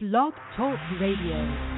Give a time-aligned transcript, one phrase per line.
[0.00, 1.77] Blog Talk Radio.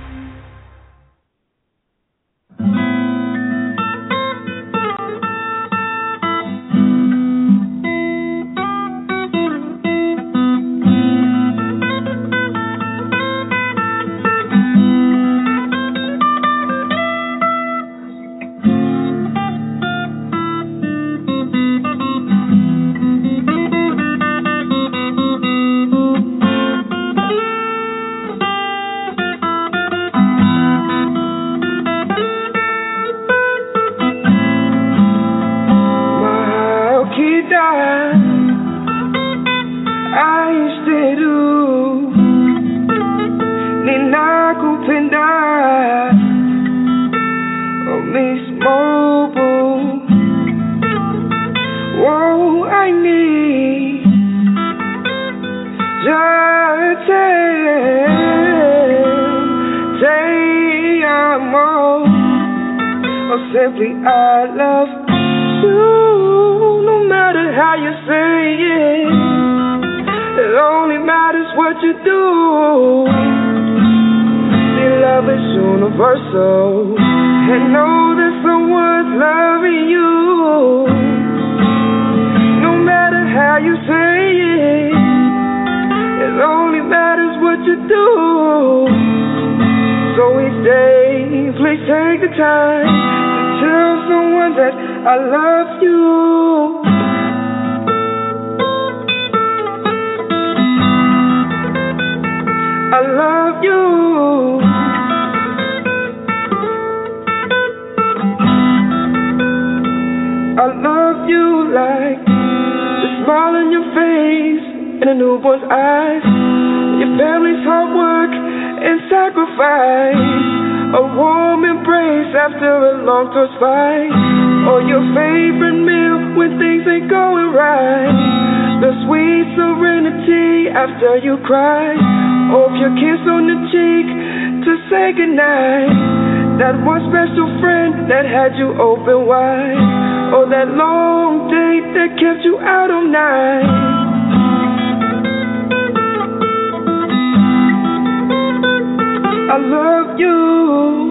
[149.53, 151.11] I love you.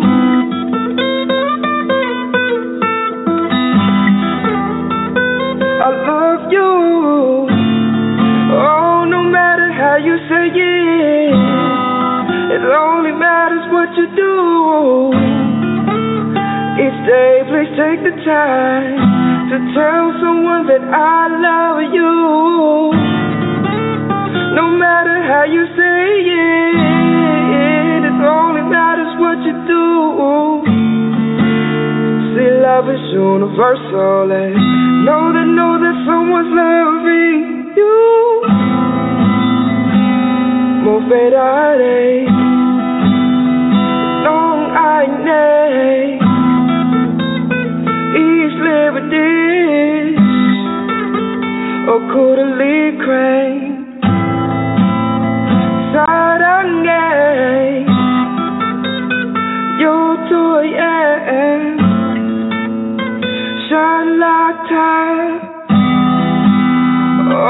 [5.83, 6.71] I love you.
[8.55, 11.35] Oh, no matter how you say it,
[12.55, 15.11] it only matters what you do.
[16.79, 22.15] Each day, please take the time to tell someone that I love you.
[24.55, 27.28] No matter how you say it
[29.19, 29.83] what you do.
[32.33, 34.55] See, love is universal, and
[35.05, 37.99] know that, know that someone's loving you.
[40.85, 42.25] Moveraré,
[44.25, 46.19] non hay ney.
[48.23, 50.15] Each liberty,
[51.91, 52.45] o cura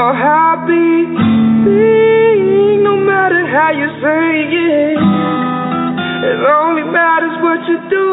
[0.00, 1.12] are happy
[1.60, 4.96] being, no matter how you say it.
[4.96, 8.08] It only matters what you do.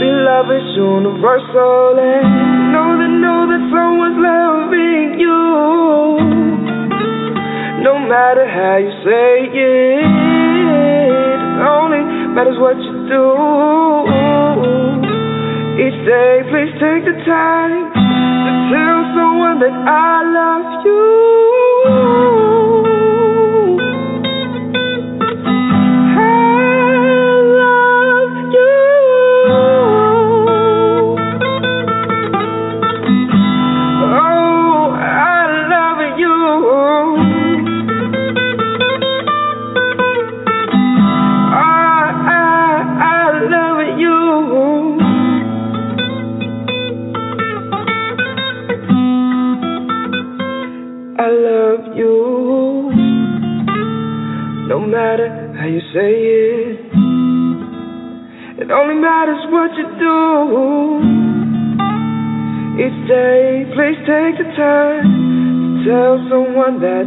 [0.00, 5.44] See, love is universal, and know that know that someone's loving you.
[7.84, 12.00] No matter how you say it, it only
[12.32, 13.28] matters what you do.
[15.84, 17.83] Each day, please take the time
[18.72, 21.03] Tell someone that I love you.
[55.94, 56.80] say it.
[58.66, 60.18] It only matters what you do.
[62.82, 67.06] Each day, please take the time to tell someone that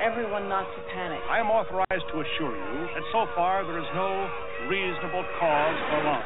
[0.00, 1.20] everyone not to panic.
[1.28, 4.08] I am authorized to assure you that so far there is no
[4.64, 6.24] reasonable cause for alarm.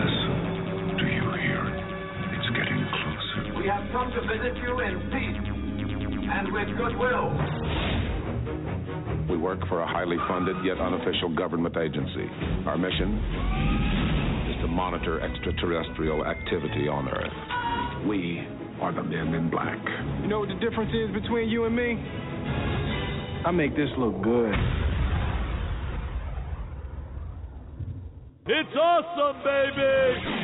[0.00, 0.96] Listen.
[0.96, 1.62] Do you hear?
[2.32, 3.60] It's getting closer.
[3.60, 5.36] We have come to visit you in peace
[6.32, 7.28] and with goodwill.
[9.28, 12.24] We work for a highly funded yet unofficial government agency.
[12.64, 13.20] Our mission
[14.48, 18.08] is to monitor extraterrestrial activity on Earth.
[18.08, 18.40] We
[18.80, 19.78] are the men in black.
[20.22, 22.00] You know what the difference is between you and me?
[23.44, 24.54] I make this look good.
[28.46, 30.42] It's awesome, baby!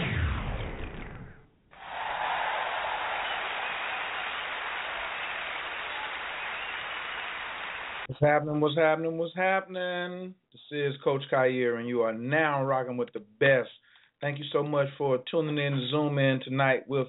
[8.08, 8.60] What's happening?
[8.60, 9.16] What's happening?
[9.16, 10.34] What's happening?
[10.52, 13.70] This is Coach Khayr, and you are now rocking with the best.
[14.20, 17.06] Thank you so much for tuning in to Zoom in tonight with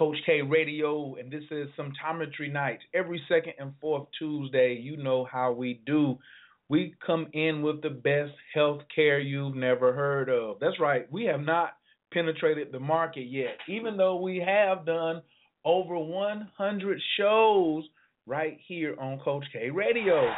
[0.00, 2.78] Coach K Radio, and this is Symptometry Night.
[2.94, 6.18] Every second and fourth Tuesday, you know how we do.
[6.70, 10.56] We come in with the best health care you've never heard of.
[10.58, 11.74] That's right, we have not
[12.14, 15.20] penetrated the market yet, even though we have done
[15.66, 17.84] over 100 shows
[18.24, 20.32] right here on Coach K Radio.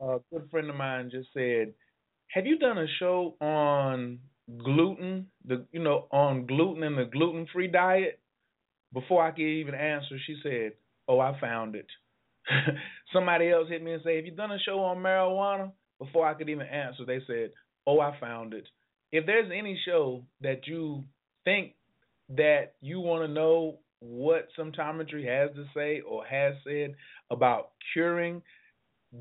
[0.00, 1.72] A good friend of mine just said,
[2.32, 4.18] "Have you done a show on
[4.58, 5.30] gluten?
[5.44, 8.20] The you know on gluten and the gluten-free diet?"
[8.92, 10.72] Before I could even answer, she said,
[11.08, 11.86] "Oh, I found it."
[13.12, 16.34] Somebody else hit me and said, "Have you done a show on marijuana?" Before I
[16.34, 17.52] could even answer, they said,
[17.86, 18.68] "Oh, I found it."
[19.12, 21.04] If there's any show that you
[21.44, 21.74] think
[22.30, 26.94] that you want to know what symptometry has to say or has said
[27.30, 28.42] about curing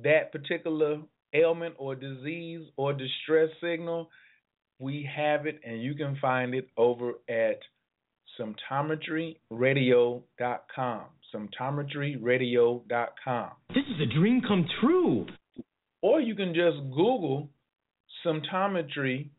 [0.03, 1.01] that particular
[1.33, 4.09] ailment or disease or distress signal,
[4.83, 7.59] we have it and you can find it over at
[8.39, 11.01] symptometryradio.com.
[11.33, 13.49] Symptometryradio.com.
[13.69, 15.25] This is a dream come true.
[16.01, 17.47] Or you can just Google
[18.25, 19.29] symptometry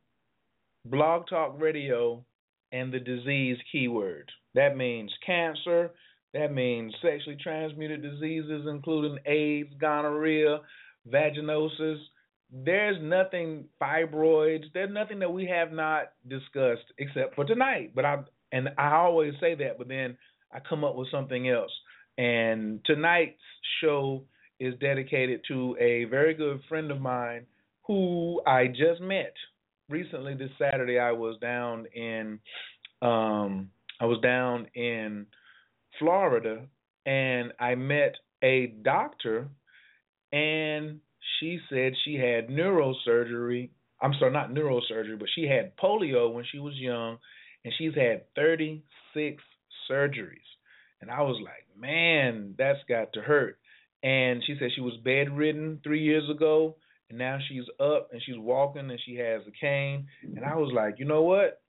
[0.87, 2.25] blog talk radio
[2.73, 4.33] and the disease keyword.
[4.55, 5.93] That means cancer,
[6.33, 10.59] that means sexually transmitted diseases, including AIDS, gonorrhea,
[11.09, 12.01] vaginosis.
[12.57, 14.65] There's nothing fibroids.
[14.73, 17.93] There's nothing that we have not discussed except for tonight.
[17.95, 18.19] But I
[18.53, 20.17] and I always say that, but then
[20.53, 21.73] I come up with something else.
[22.17, 23.41] And tonight's
[23.81, 24.25] show
[24.61, 27.47] is dedicated to a very good friend of mine
[27.87, 29.35] who I just met
[29.89, 32.39] recently this Saturday I was down in
[33.03, 33.71] um
[34.01, 35.27] I was down in
[35.99, 36.67] Florida
[37.05, 39.49] and I met a doctor
[40.33, 41.01] and
[41.39, 43.71] she said she had neurosurgery.
[44.01, 47.19] I'm sorry, not neurosurgery, but she had polio when she was young
[47.65, 49.43] and she's had 36
[49.91, 50.37] surgeries.
[51.01, 53.59] And I was like, "Man, that's got to hurt."
[54.03, 56.77] And she said she was bedridden 3 years ago
[57.09, 60.09] and now she's up and she's walking and she has a cane.
[60.23, 61.61] And I was like, you know what?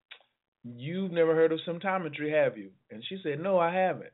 [0.64, 2.72] You've never heard of symptometry, have you?
[2.90, 4.12] And she said, no, I haven't.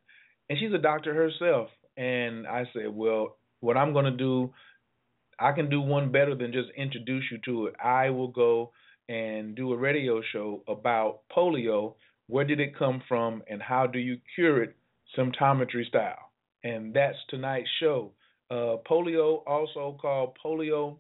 [0.49, 1.69] And she's a doctor herself.
[1.95, 4.53] And I said, well, what I'm going to do,
[5.41, 7.75] I can do one better than just introduce you to it.
[7.83, 8.71] I will go
[9.09, 11.95] and do a radio show about polio.
[12.27, 14.75] Where did it come from and how do you cure it
[15.17, 16.29] symptometry style?
[16.63, 18.11] And that's tonight's show.
[18.51, 20.95] Uh, polio, also called poliomyelitis,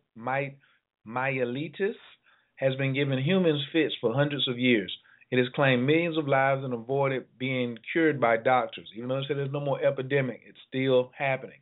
[2.55, 4.91] has been giving humans fits for hundreds of years.
[5.29, 8.89] It has claimed millions of lives and avoided being cured by doctors.
[8.95, 11.59] Even though they say there's no more epidemic, it's still happening.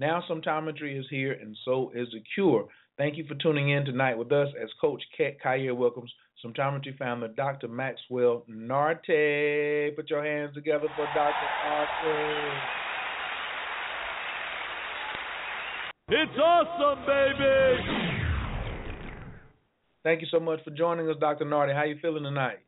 [0.00, 2.64] Now, symptometry is here, and so is the cure.
[2.96, 6.10] Thank you for tuning in tonight with us as Coach Khayr welcomes
[6.42, 7.68] symptometry founder Dr.
[7.68, 9.94] Maxwell Nartey.
[9.94, 11.34] Put your hands together for Dr.
[11.66, 12.60] Nartey.
[16.08, 18.22] It's awesome, baby.
[20.02, 21.44] Thank you so much for joining us, Dr.
[21.44, 21.74] Nartey.
[21.74, 22.60] How are you feeling tonight?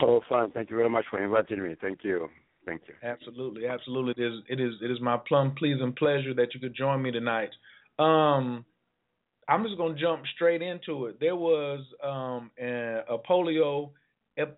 [0.00, 0.50] Oh, fine.
[0.52, 1.76] Thank you very much for inviting me.
[1.78, 2.30] Thank you.
[2.66, 2.94] Thank you.
[3.02, 4.22] Absolutely, absolutely.
[4.22, 7.10] It is it is it is my plum pleasing pleasure that you could join me
[7.10, 7.50] tonight.
[7.98, 8.64] Um,
[9.48, 11.18] I'm just gonna jump straight into it.
[11.18, 13.90] There was um, a, a polio.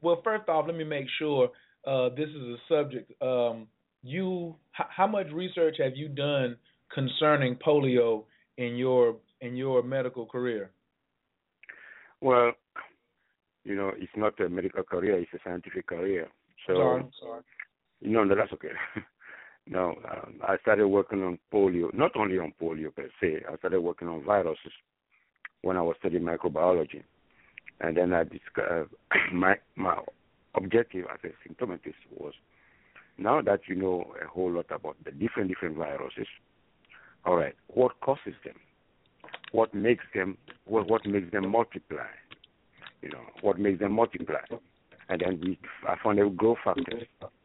[0.03, 1.51] Well, first off, let me make sure
[1.87, 3.11] uh, this is a subject.
[3.23, 3.67] Um,
[4.03, 6.57] you, h- how much research have you done
[6.95, 8.25] concerning polio
[8.59, 10.71] in your in your medical career?
[12.21, 12.53] Well,
[13.65, 16.29] you know, it's not a medical career; it's a scientific career.
[16.67, 17.43] So, sorry, sorry.
[18.05, 18.71] No, no, that's okay.
[19.67, 23.45] no, um, I started working on polio, not only on polio per se.
[23.51, 24.73] I started working on viruses
[25.63, 27.03] when I was studying microbiology,
[27.81, 28.89] and then I discovered
[29.33, 29.97] my my
[30.55, 32.35] objective as a symptomatist was
[33.19, 36.27] now that you know a whole lot about the different different viruses.
[37.25, 38.57] All right, what causes them?
[39.53, 40.37] What makes them?
[40.65, 42.07] What, what makes them multiply?
[43.01, 44.41] You know, what makes them multiply?
[45.09, 47.05] And then we I found the growth factors.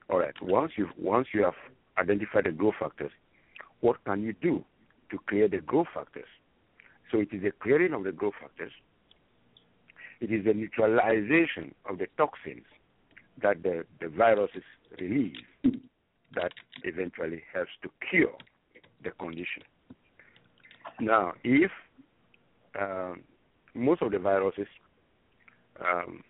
[0.10, 1.56] All right, once you once you have
[1.98, 3.12] identified the growth factors,
[3.82, 4.64] what can you do
[5.12, 6.28] to clear the growth factors?
[7.12, 8.72] So it is the clearing of the growth factors.
[10.20, 12.66] It is the neutralization of the toxins
[13.42, 14.64] that the, the viruses
[15.00, 15.38] release
[16.34, 16.52] that
[16.84, 18.36] eventually helps to cure
[19.04, 19.64] the condition.
[21.00, 21.72] Now, if
[22.80, 23.22] um,
[23.76, 24.68] most of the viruses
[25.80, 26.24] um,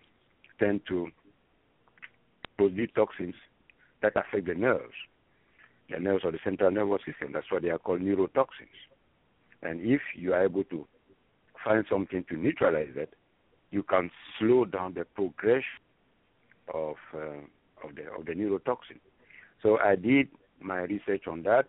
[0.58, 1.08] tend to
[2.56, 3.34] produce toxins
[4.02, 4.94] that affect the nerves,
[5.90, 7.32] the nerves of the central nervous system.
[7.32, 8.78] That's why they are called neurotoxins.
[9.62, 10.86] And if you are able to
[11.64, 13.10] find something to neutralize that,
[13.70, 15.82] you can slow down the progression
[16.72, 17.44] of uh,
[17.84, 18.98] of the of the neurotoxin.
[19.62, 20.28] So I did
[20.60, 21.66] my research on that,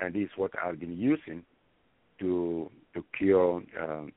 [0.00, 1.44] and this is what I've been using
[2.18, 4.12] to to cure um,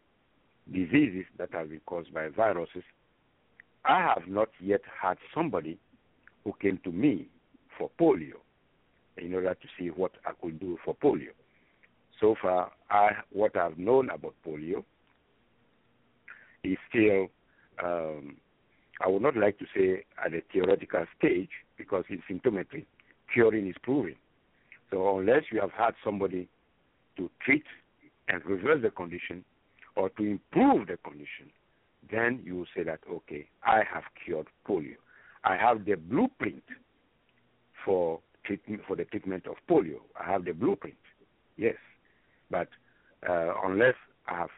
[0.71, 2.83] diseases that have been caused by viruses.
[3.85, 5.77] I have not yet had somebody
[6.43, 7.27] who came to me
[7.77, 8.39] for polio
[9.17, 11.29] in order to see what I could do for polio.
[12.19, 14.83] So far, I what I've known about polio
[16.63, 17.27] is still,
[17.83, 18.37] um,
[19.01, 22.85] I would not like to say at a theoretical stage because in symptometry,
[23.33, 24.15] curing is proven.
[24.91, 26.47] So unless you have had somebody
[27.17, 27.65] to treat
[28.27, 29.43] and reverse the condition
[29.95, 31.51] or to improve the condition,
[32.11, 34.95] then you will say that, okay, I have cured polio.
[35.43, 36.63] I have the blueprint
[37.85, 39.99] for treatment for the treatment of polio.
[40.19, 40.97] I have the blueprint,
[41.57, 41.75] yes,
[42.49, 42.67] but
[43.27, 43.95] uh, unless
[44.27, 44.49] I have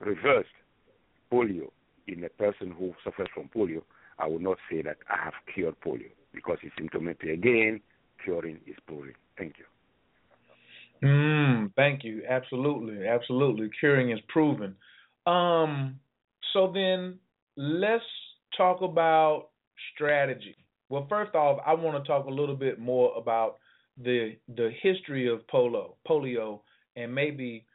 [0.00, 0.48] reversed
[1.32, 1.70] polio
[2.06, 3.82] in a person who suffers from polio,
[4.18, 7.30] I will not say that I have cured polio because it's symptomatic.
[7.30, 7.80] Again,
[8.24, 9.14] curing is proven.
[9.36, 9.64] Thank you.
[11.08, 12.22] Mm, thank you.
[12.28, 13.70] Absolutely, absolutely.
[13.78, 14.74] Curing is proven.
[15.26, 16.00] Um,
[16.52, 17.18] so then
[17.56, 18.04] let's
[18.56, 19.50] talk about
[19.94, 20.56] strategy.
[20.88, 23.58] Well, first off, I want to talk a little bit more about
[24.02, 26.60] the the history of polio, polio,
[26.96, 27.66] and maybe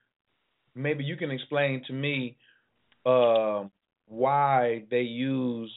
[0.75, 2.37] maybe you can explain to me
[3.05, 3.65] uh,
[4.07, 5.73] why they used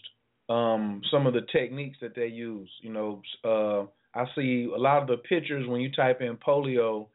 [0.48, 2.70] um, some of the techniques that they use.
[2.80, 3.86] You know, uh,
[4.18, 7.08] I see a lot of the pictures when you type in polio,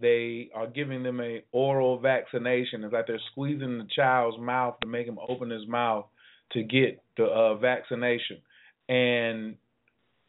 [0.00, 2.84] they are giving them a oral vaccination.
[2.84, 6.06] It's like they're squeezing the child's mouth to make him open his mouth
[6.52, 8.38] to get the uh, vaccination.
[8.88, 9.56] And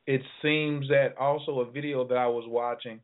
[0.08, 3.02] it seems that also a video that I was watching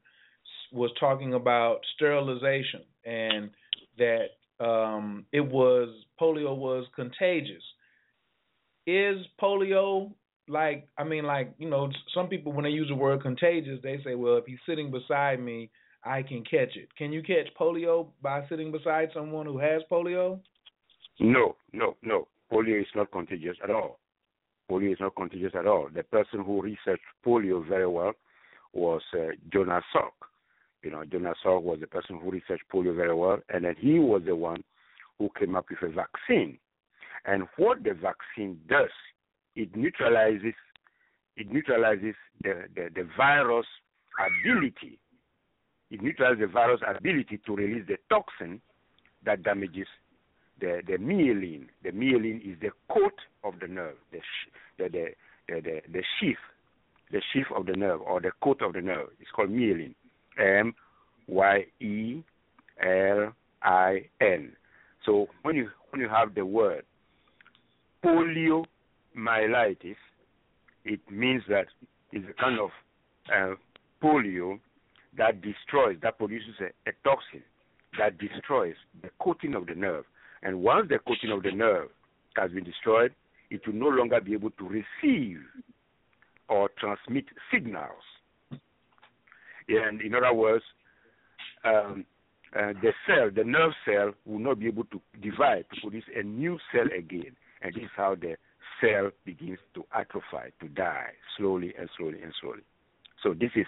[0.72, 3.52] was talking about sterilization and
[3.98, 4.28] that
[4.66, 7.62] um, it was polio was contagious.
[8.88, 10.14] Is polio
[10.48, 14.02] like I mean like you know some people when they use the word contagious they
[14.04, 15.70] say well if he's sitting beside me
[16.06, 16.90] I can catch it.
[16.98, 20.40] Can you catch polio by sitting beside someone who has polio?
[21.20, 22.28] No, no, no.
[22.52, 24.00] Polio is not contagious at all
[24.70, 25.90] polio is not contagious at all.
[25.94, 28.14] The person who researched polio very well
[28.74, 30.12] was uh, Jonas Salk.
[30.84, 34.00] You know, Jonas Salk was the person who researched polio very well, and then he
[34.00, 34.64] was the one
[35.20, 36.58] who came up with a vaccine.
[37.26, 38.90] And what the vaccine does,
[39.56, 40.56] it neutralizes
[41.36, 43.66] it neutralizes the, the, the virus
[44.20, 45.00] ability.
[45.90, 48.62] It neutralizes the virus ability to release the toxin
[49.26, 49.88] that damages
[50.60, 51.68] the, the myelin.
[51.84, 54.20] The myelin is the coat of the nerve, the,
[54.78, 56.38] the, the, the, the, sheath,
[57.12, 59.10] the sheath of the nerve or the coat of the nerve.
[59.20, 59.94] It's called myelin.
[60.38, 60.74] M
[61.28, 62.24] Y E
[62.82, 64.54] L I N.
[65.06, 66.84] So when you when you have the word
[68.04, 69.96] poliomyelitis,
[70.86, 71.68] it means that
[72.12, 72.70] it's a kind of
[73.34, 73.56] uh,
[74.04, 74.60] polio
[75.18, 77.44] that destroys, that produces a, a toxin
[77.98, 80.04] that destroys the coating of the nerve.
[80.44, 81.90] And once the coating of the nerve
[82.36, 83.14] has been destroyed,
[83.50, 85.40] it will no longer be able to receive
[86.50, 88.04] or transmit signals.
[89.70, 90.64] And in other words,
[91.64, 92.06] um,
[92.56, 96.24] uh, the cell, the nerve cell, will not be able to divide to produce a
[96.24, 97.36] new cell again.
[97.62, 98.36] And this is how the
[98.82, 102.64] cell begins to atrophy, to die slowly and slowly and slowly.
[103.24, 103.66] So this is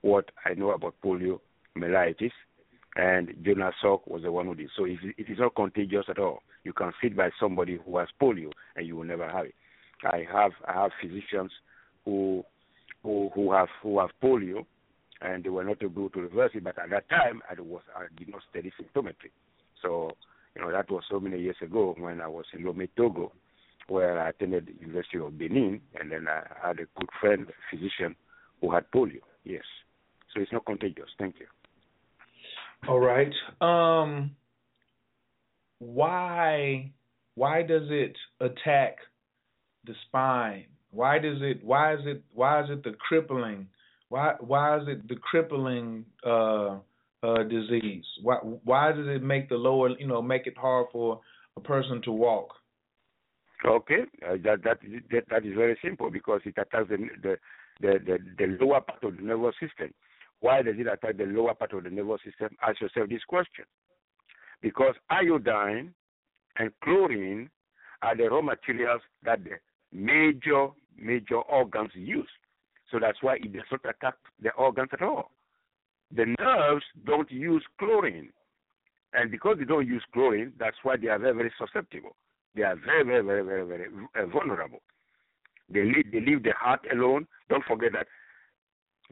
[0.00, 2.32] what I know about poliomyelitis
[2.96, 4.70] and Jonas Salk was the one who did.
[4.76, 6.42] So it, it is not contagious at all.
[6.64, 9.54] You can sit by somebody who has polio and you will never have it.
[10.02, 11.52] I have I have physicians
[12.04, 12.44] who
[13.02, 14.64] who who have who have polio
[15.20, 16.64] and they were not able to reverse it.
[16.64, 19.30] But at that time, I was I did not study symptometry,
[19.82, 20.10] so
[20.56, 23.32] You know, that was so many years ago when I was in Lomé, Togo,
[23.88, 27.76] where I attended the University of Benin, and then I had a good friend, a
[27.76, 28.16] physician,
[28.60, 29.20] who had polio.
[29.44, 29.64] Yes.
[30.32, 31.10] So it's not contagious.
[31.18, 31.46] Thank you.
[32.88, 33.32] All right.
[33.60, 34.30] Um,
[35.78, 36.92] why
[37.34, 38.96] why does it attack
[39.84, 40.66] the spine?
[40.90, 43.68] Why does it why is it why is it the crippling
[44.08, 46.78] why why is it the crippling uh,
[47.22, 48.04] uh, disease?
[48.22, 51.20] Why why does it make the lower you know make it hard for
[51.56, 52.50] a person to walk?
[53.64, 54.78] Okay, uh, that, that
[55.10, 57.36] that that is very simple because it attacks the, the
[57.80, 59.92] the the the lower part of the nervous system.
[60.40, 62.56] Why does it attack the lower part of the nervous system?
[62.66, 63.64] Ask yourself this question.
[64.62, 65.94] Because iodine
[66.58, 67.50] and chlorine
[68.02, 69.56] are the raw materials that the
[69.92, 72.28] major major organs use.
[72.90, 75.30] So that's why it does not attack the organs at all.
[76.14, 78.30] The nerves don't use chlorine.
[79.12, 82.16] And because they don't use chlorine, that's why they are very, very susceptible.
[82.54, 84.80] They are very, very, very, very, very vulnerable.
[85.68, 87.26] They leave, they leave the heart alone.
[87.48, 88.06] Don't forget that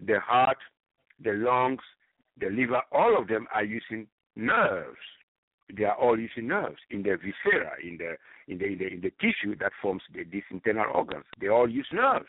[0.06, 0.58] the heart,
[1.22, 1.80] the lungs,
[2.40, 4.06] the liver, all of them are using
[4.36, 4.98] nerves.
[5.74, 8.16] They are all using nerves in the viscera, in the
[8.52, 11.24] in the in the, in the tissue that forms the, these internal organs.
[11.40, 12.26] They all use nerves.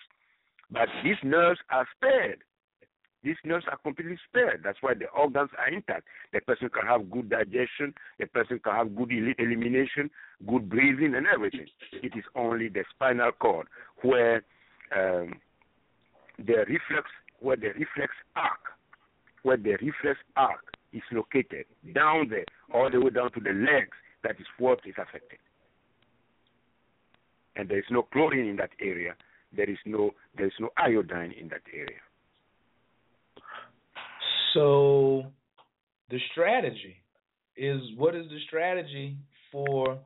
[0.71, 2.39] But these nerves are spared.
[3.23, 4.61] These nerves are completely spared.
[4.63, 6.03] That's why the organs are intact.
[6.31, 7.93] The person can have good digestion.
[8.19, 10.11] The person can have good elimination,
[10.47, 11.65] good breathing, and everything.
[11.91, 13.67] It is only the spinal cord
[14.03, 14.43] where
[14.95, 15.33] um,
[16.37, 18.59] the reflex, where the reflex arc,
[19.45, 23.95] where the reflex arc is located down there, all the way down to the legs.
[24.23, 25.39] That is what is affected.
[27.55, 29.15] And there is no chlorine in that area
[29.55, 31.99] there is no there is no iodine in that area.
[34.53, 35.25] So
[36.09, 36.95] the strategy
[37.57, 39.17] is what is the strategy
[39.51, 39.97] for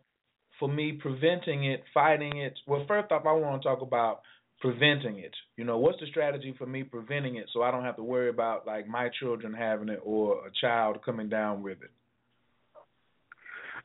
[0.59, 2.53] for me preventing it, fighting it?
[2.67, 4.21] Well, first off, I want to talk about
[4.59, 5.33] preventing it.
[5.55, 8.29] You know, what's the strategy for me preventing it so I don't have to worry
[8.29, 11.91] about like my children having it or a child coming down with it?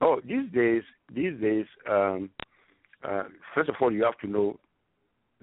[0.00, 0.82] Oh, these days,
[1.14, 2.30] these days, um,
[3.02, 4.58] uh, first of all, you have to know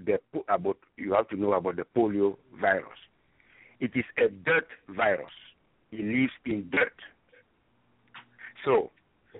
[0.05, 2.87] the about you have to know about the polio virus.
[3.79, 5.31] It is a dirt virus.
[5.91, 6.93] It lives in dirt.
[8.65, 8.91] So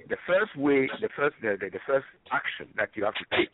[0.10, 3.52] the first way, the first the, the, the first action that you have to take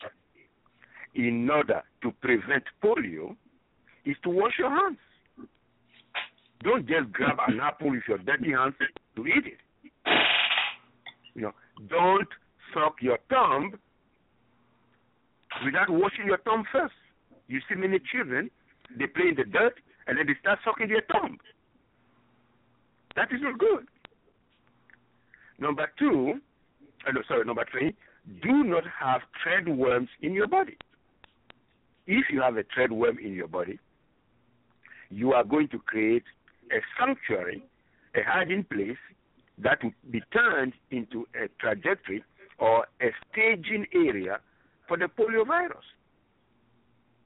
[1.17, 3.35] in order to prevent polio
[4.05, 4.99] is to wash your hands.
[6.63, 8.75] Don't just grab an apple with your dirty hands
[9.15, 9.59] to eat it.
[11.35, 11.53] You know,
[11.89, 12.27] don't
[12.73, 13.73] suck your thumb
[15.65, 16.93] without washing your thumb first.
[17.47, 18.49] You see many children,
[18.97, 19.75] they play in the dirt
[20.07, 21.37] and then they start sucking their thumb.
[23.15, 23.87] That is not good.
[25.59, 26.35] Number two,
[27.07, 27.95] uh, no, sorry, number three,
[28.43, 30.77] do not have thread worms in your body.
[32.07, 33.79] If you have a thread worm in your body,
[35.09, 36.23] you are going to create
[36.71, 37.63] a sanctuary,
[38.15, 38.97] a hiding place
[39.57, 42.23] that will be turned into a trajectory
[42.59, 44.39] or a staging area
[44.87, 45.83] for the polio virus.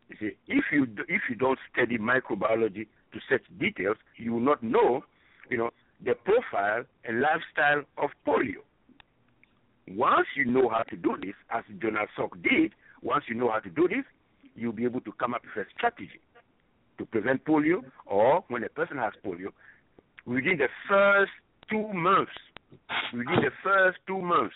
[0.09, 4.61] You see, if you if you don't study microbiology to such details, you will not
[4.61, 5.03] know,
[5.49, 5.69] you know,
[6.03, 8.63] the profile and lifestyle of polio.
[9.87, 13.59] Once you know how to do this, as Jonas Salk did, once you know how
[13.59, 14.05] to do this,
[14.55, 16.19] you'll be able to come up with a strategy
[16.97, 19.51] to prevent polio, or when a person has polio,
[20.25, 21.31] within the first
[21.69, 22.31] two months,
[23.13, 24.55] within the first two months,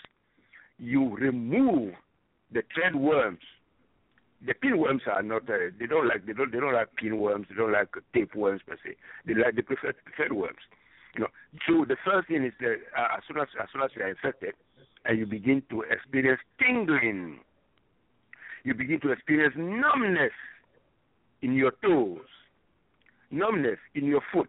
[0.78, 1.94] you remove
[2.52, 3.40] the thread worms.
[4.46, 5.48] The pinworms are not.
[5.48, 6.26] Uh, they don't like.
[6.26, 6.52] They don't.
[6.52, 7.48] They don't like pinworms.
[7.48, 8.96] They don't like tapeworms per se.
[9.26, 9.56] They like.
[9.56, 10.60] They prefer thread worms.
[11.14, 11.28] You know.
[11.66, 14.10] So the first thing is that uh, as soon as as soon as you are
[14.10, 14.52] infected,
[15.06, 17.40] and you begin to experience tingling,
[18.66, 20.32] you begin to experience numbness
[21.40, 22.26] in your toes,
[23.30, 24.48] numbness in your foot.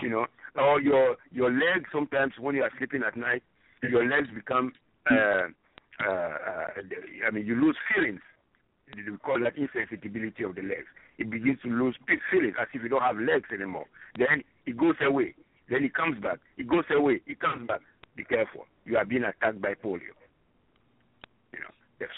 [0.00, 1.88] You know, or your your legs.
[1.92, 3.42] Sometimes when you are sleeping at night,
[3.82, 4.72] your legs become
[5.10, 5.48] uh,
[6.06, 6.66] uh, uh,
[7.26, 8.20] I mean, you lose feelings.
[8.94, 10.86] We call that insensitivity of the legs.
[11.18, 11.96] It begins to lose
[12.30, 13.86] feelings as if you don't have legs anymore.
[14.18, 15.34] Then it goes away.
[15.68, 16.38] Then it comes back.
[16.58, 17.22] It goes away.
[17.26, 17.80] It comes back.
[18.16, 18.66] Be careful.
[18.84, 20.14] You are being attacked by polio.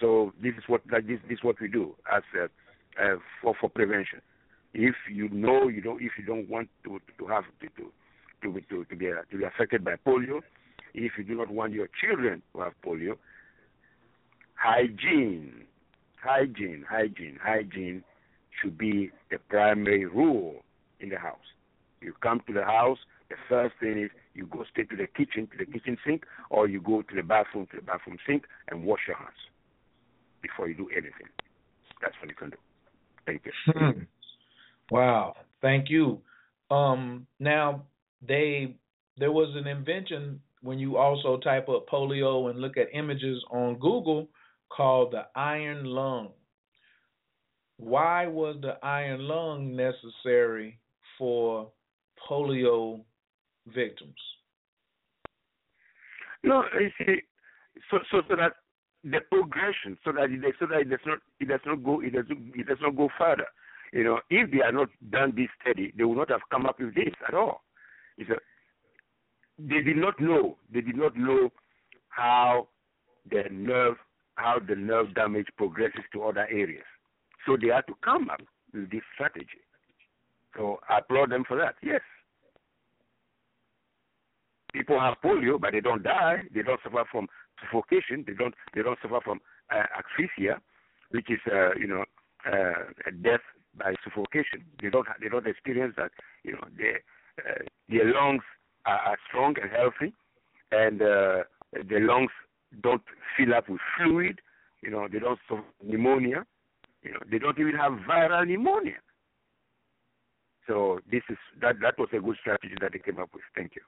[0.01, 2.47] So this is what like this this is what we do as uh,
[3.03, 4.21] uh, for for prevention.
[4.73, 7.91] If you know you don't if you don't want to to have to to
[8.43, 10.41] to, to, be to be affected by polio,
[10.93, 13.17] if you do not want your children to have polio,
[14.55, 15.65] hygiene,
[16.23, 18.05] hygiene, hygiene, hygiene
[18.61, 20.57] should be the primary rule
[21.01, 21.39] in the house.
[22.01, 22.99] You come to the house,
[23.31, 26.69] the first thing is you go straight to the kitchen, to the kitchen sink, or
[26.69, 29.31] you go to the bathroom, to the bathroom sink, and wash your hands
[30.45, 31.29] before you do anything.
[32.03, 32.57] That's what you can do.
[33.27, 33.53] Thank you.
[33.73, 34.01] Hmm.
[34.91, 35.35] Wow.
[35.63, 36.21] Thank you.
[36.71, 37.85] Um, now
[38.27, 38.77] they
[39.17, 43.79] there was an invention when you also type up polio and look at images on
[43.79, 44.29] Google
[44.69, 46.31] called the iron lung.
[47.79, 50.79] Why was the iron lung necessary
[51.19, 51.71] for
[52.29, 53.01] polio
[53.75, 54.15] victims?
[56.43, 57.23] No, you see,
[57.91, 58.53] so so so that
[59.05, 62.15] the progression, so that it, so that it does not it does not go it
[62.15, 63.47] does it does not go further.
[63.93, 66.81] You know, if they had not done this study, they would not have come up
[66.81, 67.63] with this at all.
[68.19, 70.57] They did not know.
[70.73, 71.51] They did not know
[72.09, 72.69] how
[73.31, 73.97] the nerve
[74.37, 76.85] how the nerve damage progresses to other areas.
[77.47, 78.41] So they had to come up
[78.73, 79.63] with this strategy.
[80.57, 81.77] So I applaud them for that.
[81.83, 82.01] Yes.
[84.73, 86.43] People have polio, but they don't die.
[86.53, 87.29] They don't suffer from
[87.61, 88.25] suffocation.
[88.27, 88.55] They don't.
[88.75, 89.41] They don't suffer from
[89.71, 90.61] uh, asphyxia,
[91.11, 92.05] which is, uh, you know,
[92.47, 93.41] uh, death
[93.77, 94.65] by suffocation.
[94.81, 95.07] They don't.
[95.21, 96.11] They don't experience that.
[96.43, 97.01] You know, their
[97.39, 98.43] uh, their lungs
[98.87, 100.15] are, are strong and healthy,
[100.73, 102.31] and uh, the lungs
[102.83, 103.03] don't
[103.37, 104.41] fill up with fluid.
[104.83, 106.45] You know, they don't suffer pneumonia.
[107.03, 108.97] You know, they don't even have viral pneumonia.
[110.67, 113.43] So this is that that was a good strategy that they came up with.
[113.55, 113.83] Thank you.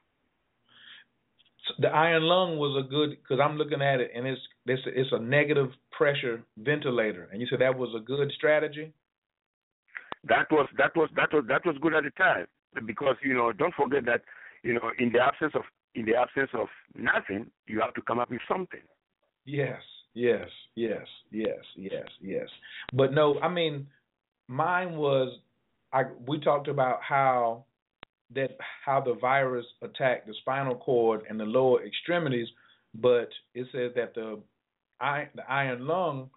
[1.79, 5.09] The iron lung was a good because I'm looking at it and it's it's it's
[5.11, 8.93] a negative pressure ventilator, and you said that was a good strategy.
[10.27, 12.47] That was that was that was that was good at the time
[12.85, 14.21] because you know don't forget that
[14.63, 15.63] you know in the absence of
[15.95, 18.81] in the absence of nothing you have to come up with something.
[19.45, 19.81] Yes,
[20.13, 22.47] yes, yes, yes, yes, yes.
[22.93, 23.87] But no, I mean,
[24.47, 25.37] mine was
[25.93, 27.65] I we talked about how
[28.35, 32.47] that how the virus attacked the spinal cord and the lower extremities,
[32.95, 34.39] but it says that the
[34.99, 36.29] iron, the iron lung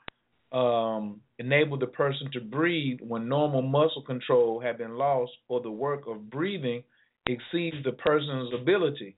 [0.53, 5.71] um, enabled the person to breathe when normal muscle control had been lost or the
[5.71, 6.83] work of breathing
[7.27, 9.17] exceeds the person's ability.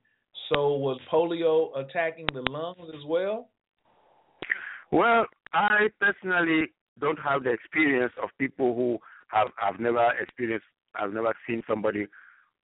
[0.49, 3.49] So was polio attacking the lungs as well?
[4.91, 6.67] Well, I personally
[7.01, 10.67] don't have the experience of people who have have never experienced.
[10.95, 12.07] I've never seen somebody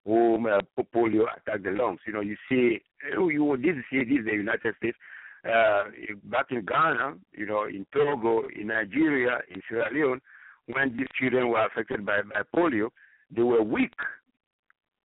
[0.08, 0.60] whom uh,
[0.94, 2.00] polio attack the lungs.
[2.06, 2.78] You know, you see,
[3.12, 4.96] you did see this in the United States.
[5.44, 5.84] Uh,
[6.24, 10.20] back in Ghana, you know, in Togo, in Nigeria, in Sierra Leone,
[10.66, 12.88] when these children were affected by, by polio,
[13.30, 13.92] they were weak.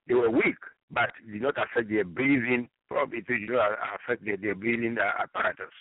[0.08, 0.56] They were weak,
[0.90, 2.70] but did not affect their breathing.
[2.88, 5.74] Probably it did not affect their, their breathing apparatus.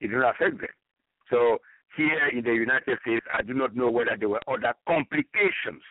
[0.00, 0.70] It did not affect them.
[1.30, 1.58] So
[1.96, 5.82] here in the United States, I do not know whether there were other complications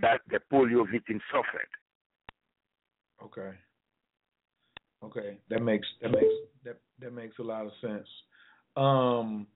[0.00, 1.68] that the polio victim suffered.
[3.22, 3.56] Okay.
[5.02, 6.34] Okay, that makes that makes
[6.64, 8.06] that that makes a lot of sense.
[8.76, 9.46] Um,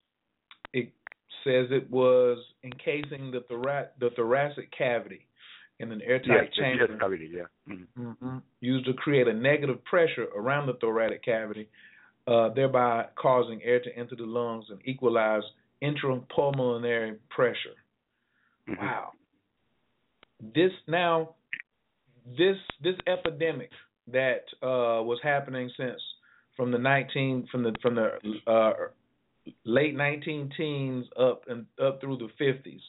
[0.73, 0.91] it
[1.45, 5.27] says it was encasing the thorac the thoracic cavity
[5.81, 6.87] in an airtight yes, chamber.
[6.89, 7.75] Yes, cavity, yeah.
[7.75, 8.09] Mm-hmm.
[8.09, 8.39] Mm-hmm.
[8.61, 11.69] Used to create a negative pressure around the thoracic cavity
[12.27, 15.43] uh, thereby causing air to enter the lungs and equalize
[15.83, 17.77] intrapulmonary pressure.
[18.69, 18.85] Mm-hmm.
[18.85, 19.13] Wow.
[20.41, 21.35] This now,
[22.37, 23.71] this this epidemic
[24.13, 26.01] that uh, was happening since
[26.57, 28.11] from the 19 from the from the
[28.47, 28.73] uh,
[29.65, 32.81] late 19 teens up and up through the 50s.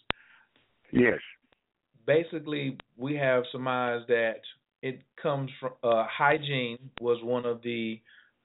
[0.91, 1.19] Yes.
[2.05, 4.41] Basically, we have surmised that
[4.81, 7.99] it comes from uh, hygiene was one of the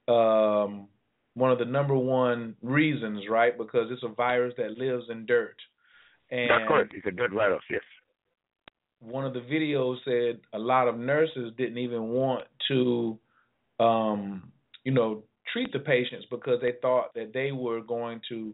[0.07, 0.87] um,
[1.35, 3.57] one of the number one reasons, right?
[3.57, 5.55] Because it's a virus that lives in dirt.
[6.29, 6.93] And That's correct.
[6.95, 7.81] It's a dirt virus, yes.
[9.01, 13.17] One of the videos said a lot of nurses didn't even want to,
[13.79, 14.51] um,
[14.83, 18.53] you know, treat the patients because they thought that they were going to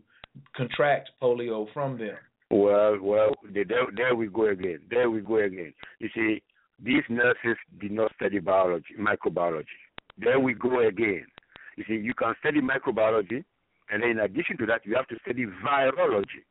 [0.55, 2.15] contract polio from them.
[2.49, 4.79] Well, well, there, there we go again.
[4.89, 5.73] There we go again.
[5.99, 6.41] You see,
[6.83, 9.65] these nurses did not study biology, microbiology.
[10.17, 11.25] There we go again.
[11.75, 13.43] You see, you can study microbiology,
[13.89, 16.43] and in addition to that, you have to study virology.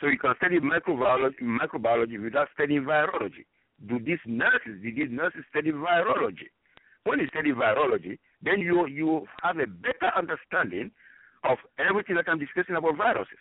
[0.00, 3.44] So you can study microbiology, microbiology without studying virology.
[3.88, 6.50] Do these nurses, did these nurses study virology?
[7.04, 10.90] When you study virology, then you you have a better understanding
[11.44, 13.38] of everything that I'm discussing about viruses.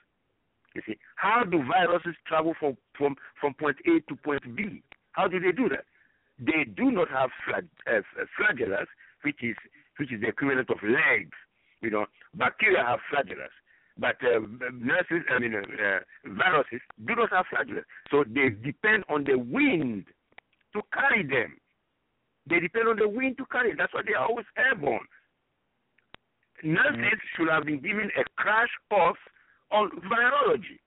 [0.75, 4.83] You see, how do viruses travel from from from point A to point B?
[5.13, 5.85] How do they do that?
[6.39, 7.61] They do not have uh,
[8.39, 8.85] flagellas,
[9.23, 9.55] which is
[9.97, 11.35] which is the equivalent of legs.
[11.81, 13.53] You know, bacteria have flagellas,
[13.99, 14.39] but uh,
[14.73, 17.83] nurses, I mean, uh, viruses do not have flagellas.
[18.11, 20.05] So they depend on the wind
[20.73, 21.57] to carry them.
[22.49, 23.73] They depend on the wind to carry.
[23.75, 25.05] That's why they are always airborne.
[26.63, 27.27] Nurses mm-hmm.
[27.35, 29.19] should have been given a crash course
[29.71, 30.79] on virology.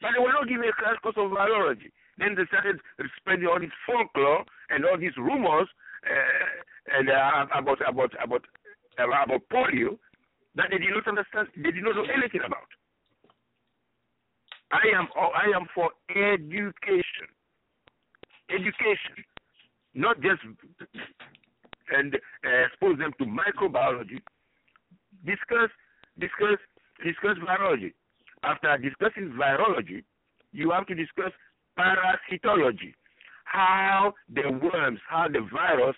[0.00, 1.90] But they were not given a crash course on virology.
[2.18, 2.80] Then they started
[3.16, 5.68] spreading all this folklore and all these rumors
[6.04, 8.44] uh, and uh, about about about
[8.98, 9.98] about polio
[10.58, 11.48] that they did not understand.
[11.56, 12.68] They did not know anything about.
[14.70, 17.28] I am I am for education,
[18.50, 19.16] education,
[19.94, 20.42] not just
[21.90, 24.20] and uh, expose them to microbiology.
[25.24, 25.70] Discuss
[26.18, 26.58] discuss
[27.06, 27.94] discuss virology.
[28.42, 30.02] After discussing virology,
[30.52, 31.32] you have to discuss
[31.78, 32.92] parasitology,
[33.44, 35.96] how the worms, how the virus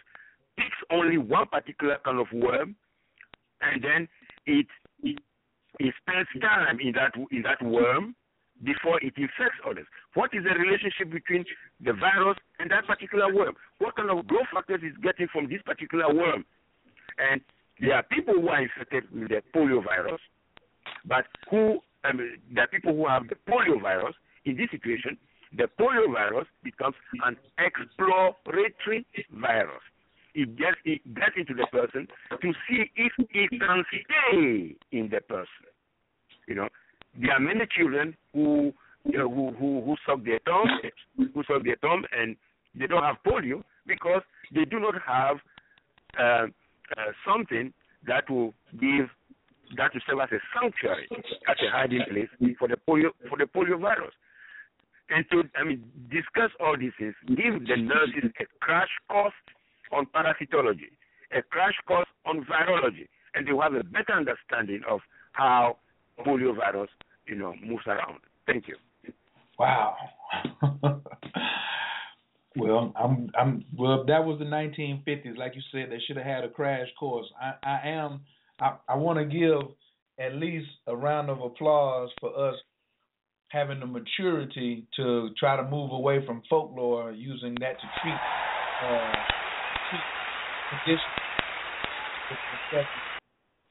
[0.56, 2.76] picks only one particular kind of worm,
[3.62, 4.08] and then
[4.50, 4.66] it
[5.02, 5.18] it,
[5.78, 8.14] it spends time in that in that worm
[8.62, 9.86] before it infects others.
[10.14, 11.44] What is the relationship between
[11.80, 13.54] the virus and that particular worm?
[13.78, 16.44] What kind of growth factors is getting from this particular worm?
[17.18, 17.40] And
[17.80, 20.20] there are people who are infected with the polio virus,
[21.06, 22.20] but who um,
[22.52, 24.14] there are people who have the polio virus.
[24.44, 25.16] In this situation,
[25.56, 29.84] the polio virus becomes an exploratory virus.
[30.34, 35.20] It gets, it gets into the person to see if it can stay in the
[35.20, 35.66] person.
[36.46, 36.68] You know,
[37.20, 38.72] there are many children who
[39.04, 40.66] you know, who, who who suck their thumb,
[41.16, 42.36] who suck their thumb, and
[42.74, 44.22] they don't have polio because
[44.54, 45.36] they do not have
[46.18, 46.46] uh,
[46.96, 47.72] uh, something
[48.06, 49.08] that will give
[49.76, 51.08] that will serve as a sanctuary,
[51.48, 54.12] as a hiding place for the polio for the polio virus
[55.10, 59.34] and to I mean discuss all these things, give the nurses a crash course
[59.92, 60.90] on parasitology,
[61.32, 65.00] a crash course on virology, and you have a better understanding of
[65.32, 65.76] how
[66.26, 66.88] poliovirus,
[67.26, 68.18] you know, moves around.
[68.46, 68.76] Thank you.
[69.58, 69.96] Wow.
[72.56, 76.44] well, I'm I'm well that was the 1950s like you said they should have had
[76.44, 77.26] a crash course.
[77.40, 78.20] I I am
[78.60, 79.60] I I want to give
[80.18, 82.54] at least a round of applause for us
[83.48, 88.14] having the maturity to try to move away from folklore, using that to treat
[88.84, 89.12] uh,
[90.70, 91.00] conditions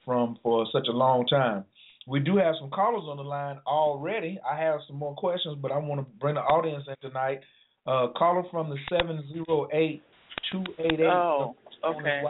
[0.04, 1.64] from for such a long time.
[2.06, 4.38] We do have some callers on the line already.
[4.48, 7.40] I have some more questions, but I want to bring the audience in tonight.
[7.86, 10.02] Uh, caller from the seven zero eight
[10.50, 11.06] two eight eight.
[11.06, 11.54] Oh,
[11.84, 12.22] okay.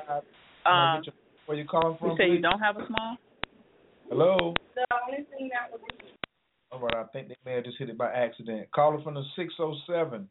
[0.67, 1.03] Um,
[1.47, 2.11] where you calling from?
[2.11, 2.37] You say please?
[2.37, 3.17] you don't have a small.
[4.09, 4.55] Hello.
[4.75, 5.81] The only thing that was
[6.73, 8.71] all right, I think they may have just hit it by accident.
[8.73, 10.29] Caller from the 607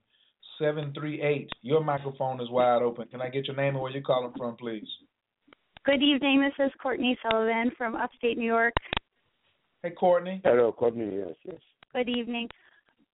[0.59, 1.49] 738.
[1.61, 3.07] Your microphone is wide open.
[3.07, 4.87] Can I get your name and where you're calling from, please?
[5.85, 6.41] Good evening.
[6.41, 8.73] This is Courtney Sullivan from upstate New York.
[9.81, 10.41] Hey, Courtney.
[10.43, 11.09] Hello, Courtney.
[11.15, 11.61] Yes, yes.
[11.93, 12.49] Good evening.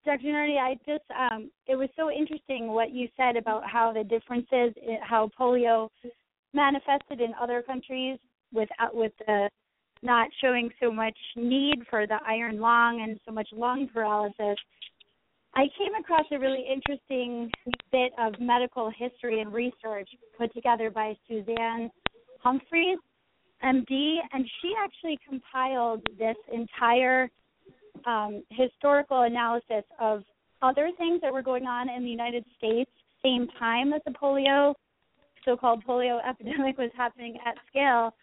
[0.03, 0.23] Dr.
[0.23, 4.73] Nartey, I just, um, it was so interesting what you said about how the differences,
[5.01, 5.89] how polio
[6.53, 8.19] manifested in other countries
[8.53, 9.49] with, with the
[10.03, 14.57] not showing so much need for the iron lung and so much lung paralysis,
[15.55, 17.49] I came across a really interesting
[17.91, 21.89] bit of medical history and research put together by Suzanne
[22.39, 22.99] Humphries,
[23.63, 27.29] MD, and she actually compiled this entire
[28.05, 30.23] um, historical analysis of
[30.61, 32.91] other things that were going on in the United States
[33.23, 34.73] same time that the polio
[35.43, 38.13] so-called polio epidemic was happening at scale.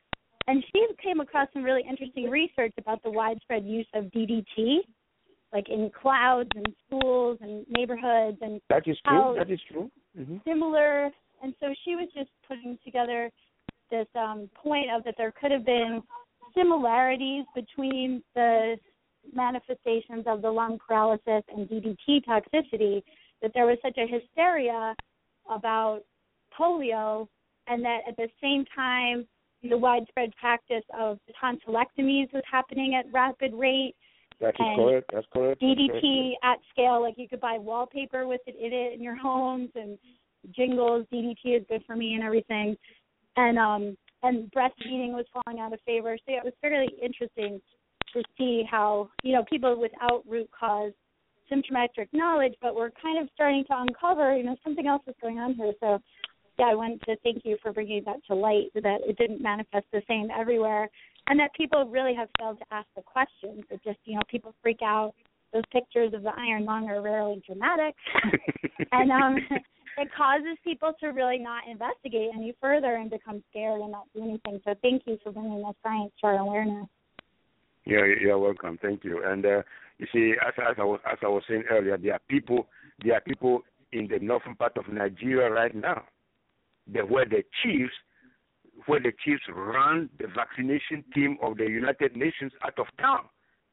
[0.48, 4.78] And she came across some really interesting research about the widespread use of DDT,
[5.52, 9.34] like in clouds and schools and neighborhoods, and that is true.
[9.38, 9.90] That is true.
[10.18, 10.38] Mm-hmm.
[10.46, 11.10] Similar,
[11.42, 13.30] and so she was just putting together
[13.90, 16.02] this um, point of that there could have been
[16.54, 18.76] similarities between the
[19.34, 23.02] manifestations of the lung paralysis and DDT toxicity,
[23.40, 24.94] that there was such a hysteria
[25.50, 26.00] about
[26.58, 27.28] polio,
[27.66, 29.26] and that at the same time
[29.68, 33.94] the widespread practice of tonsillectomies was happening at rapid rate.
[34.42, 35.10] That is correct.
[35.14, 35.62] That's correct.
[35.62, 39.70] DDT at scale, like you could buy wallpaper with it in it in your homes
[39.76, 39.96] and
[40.54, 41.06] jingles.
[41.12, 42.76] DDT is good for me and everything.
[43.36, 46.16] And um and breastfeeding was falling out of favor.
[46.18, 47.60] So yeah, it was fairly interesting
[48.12, 50.92] to see how, you know, people without root cause
[51.48, 55.38] symptomatic knowledge, but we're kind of starting to uncover, you know, something else is going
[55.38, 55.72] on here.
[55.80, 56.00] So
[56.58, 59.86] yeah, I wanted to thank you for bringing that to light, that it didn't manifest
[59.92, 60.88] the same everywhere,
[61.28, 63.64] and that people really have failed to ask the questions.
[63.70, 65.14] It just, you know, people freak out.
[65.52, 67.94] Those pictures of the iron lung are rarely dramatic,
[68.92, 69.36] and um,
[69.98, 74.22] it causes people to really not investigate any further and become scared and not do
[74.22, 74.60] anything.
[74.64, 76.86] So thank you for bringing the science to our awareness.
[77.84, 78.78] Yeah, you're welcome.
[78.80, 79.22] Thank you.
[79.26, 79.62] And uh,
[79.98, 82.68] you see, as, as I was as I was saying earlier, there are people
[83.04, 83.62] there are people
[83.92, 86.04] in the northern part of Nigeria right now
[86.90, 87.92] the, where the chiefs
[88.86, 93.20] where the chiefs ran the vaccination team of the United Nations out of town.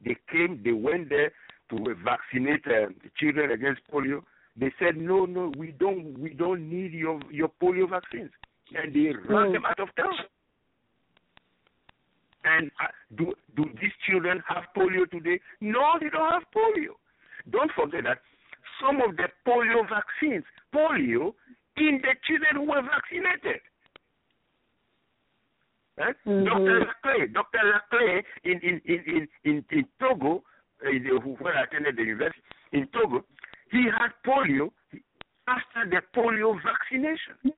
[0.04, 1.32] They came, they went there
[1.70, 4.22] to vaccinate uh, the children against polio.
[4.56, 8.30] They said, no, no, we don't, we don't need your your polio vaccines,
[8.74, 9.52] and they ran Mm.
[9.54, 10.14] them out of town.
[12.44, 15.40] And uh, do do these children have polio today?
[15.60, 16.94] No, they don't have polio.
[17.50, 18.18] Don't forget that
[18.80, 20.44] some of the polio vaccines,
[20.74, 21.34] polio
[21.76, 23.60] in the children who were vaccinated.
[25.98, 26.12] Eh?
[26.26, 26.44] Mhm.
[26.44, 26.80] Dr.
[26.80, 27.60] Laclay, Dr.
[27.62, 30.42] Laclay in in in in in, Togo,
[30.84, 33.24] uh, who- where I attended the university in Togo,
[33.70, 34.72] he had polio
[35.46, 37.52] after the polio vaccination.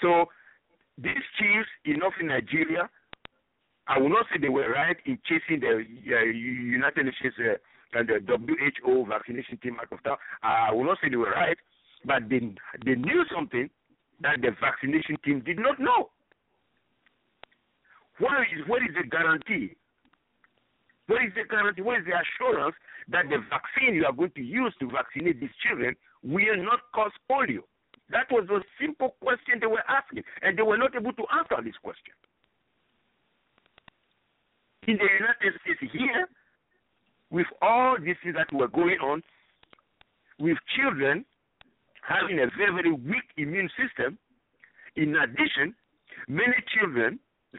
[0.00, 0.30] So
[0.96, 2.88] these chiefs enough in Nigeria,
[3.86, 5.84] I will not say they were right in chasing the
[6.16, 7.58] uh, United Nations uh,
[7.94, 10.16] and the WHO vaccination team out of town.
[10.42, 11.56] I will not say they were right,
[12.04, 12.40] but they
[12.84, 13.70] they knew something
[14.20, 16.10] that the vaccination team did not know.
[18.18, 19.76] What is what is the guarantee?
[21.06, 21.82] What is the guarantee?
[21.82, 22.76] What is the assurance
[23.08, 27.12] that the vaccine you are going to use to vaccinate these children will not cause
[27.30, 27.64] polio?
[28.10, 31.62] That was a simple question they were asking, and they were not able to answer
[31.62, 32.14] this question.
[34.88, 36.28] In the United States here,
[37.30, 39.22] with all these things that were going on,
[40.38, 41.24] with children
[42.02, 44.18] having a very, very weak immune system,
[44.96, 45.74] in addition,
[46.26, 47.18] many children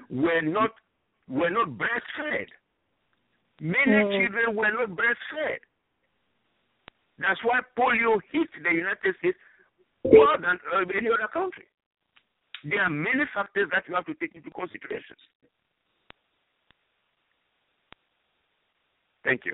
[0.09, 0.71] were not
[1.27, 2.49] were not breastfed.
[3.61, 4.11] Many Mm.
[4.17, 5.59] children were not breastfed.
[7.19, 9.37] That's why polio hit the United States
[10.03, 11.67] more than uh, any other country.
[12.63, 15.15] There are many factors that you have to take into consideration.
[19.23, 19.53] Thank you.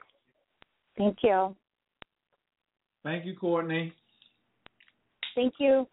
[0.98, 1.56] Thank you.
[3.04, 3.94] Thank you, Courtney.
[5.36, 5.88] Thank you.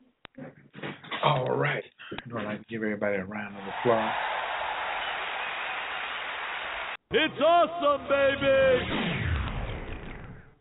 [1.25, 1.85] All right.
[2.27, 4.13] I'd like to give everybody a round of applause.
[7.15, 9.33] It's awesome, baby!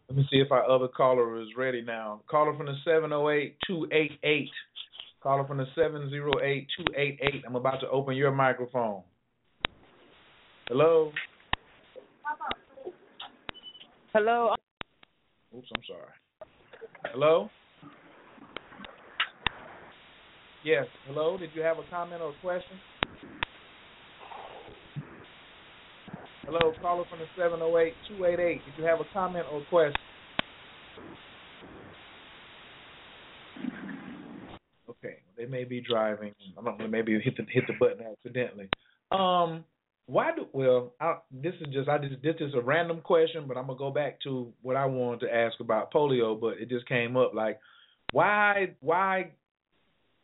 [0.10, 2.21] Let me see if our other caller is ready now.
[2.30, 4.50] Caller from the 708 288.
[5.24, 7.43] Caller from the 708 288.
[7.47, 9.04] I'm about to open your microphone.
[10.67, 11.13] Hello?
[14.13, 14.54] Hello.
[15.56, 16.50] Oops, I'm sorry.
[17.13, 17.50] Hello?
[20.65, 21.38] Yes, hello.
[21.38, 22.78] Did you have a comment or a question?
[26.43, 28.62] Hello, caller from the 708 288.
[28.65, 30.02] Did you have a comment or a question?
[34.89, 36.34] Okay, they may be driving.
[36.60, 38.67] I don't know, maybe hit the hit the button accidentally.
[39.12, 39.63] Um,
[40.06, 40.94] why do well?
[41.00, 43.92] I, this is just I just this is a random question, but I'm gonna go
[43.92, 47.60] back to what I wanted to ask about polio, but it just came up like,
[48.12, 49.32] why why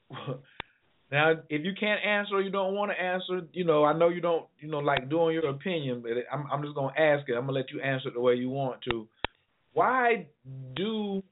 [1.11, 4.09] now, if you can't answer or you don't want to answer, you know, I know
[4.09, 7.33] you don't, you know, like doing your opinion, but I'm, I'm just gonna ask it.
[7.33, 9.07] I'm gonna let you answer it the way you want to.
[9.73, 10.27] Why
[10.75, 11.23] do,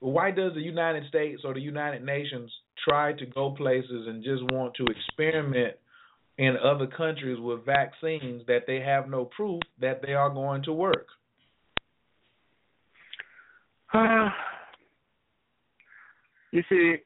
[0.00, 2.50] why does the United States or the United Nations
[2.88, 5.76] try to go places and just want to experiment
[6.42, 10.72] in other countries with vaccines that they have no proof that they are going to
[10.72, 11.06] work?
[13.94, 14.28] Uh,
[16.50, 16.96] you see,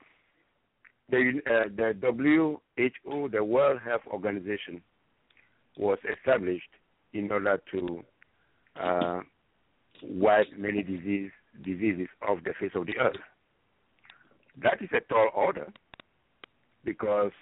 [1.11, 4.81] the uh, the WHO, the World Health Organization,
[5.77, 6.71] was established
[7.13, 8.05] in order to
[8.81, 9.21] uh,
[10.03, 11.31] wipe many disease,
[11.63, 13.17] diseases off the face of the earth.
[14.63, 15.71] That is a tall order
[16.85, 17.33] because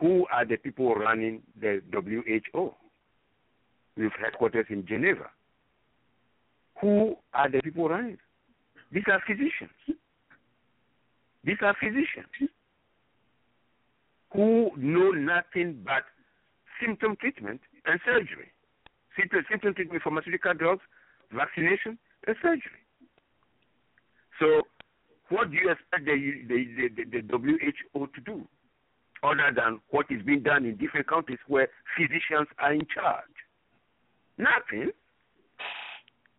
[0.00, 2.72] who are the people running the WHO
[3.96, 5.30] with headquarters in Geneva?
[6.80, 8.18] Who are the people running?
[8.92, 9.98] These are physicians.
[11.44, 12.50] These are physicians
[14.32, 16.04] who know nothing but
[16.80, 18.52] symptom treatment and surgery.
[19.18, 20.82] Symptom, treatment, pharmaceutical drugs,
[21.32, 22.82] vaccination, and surgery.
[24.38, 24.62] So,
[25.28, 27.38] what do you expect the, the, the, the
[27.92, 28.46] WHO to do
[29.22, 33.24] other than what is being done in different countries where physicians are in charge?
[34.36, 34.90] Nothing.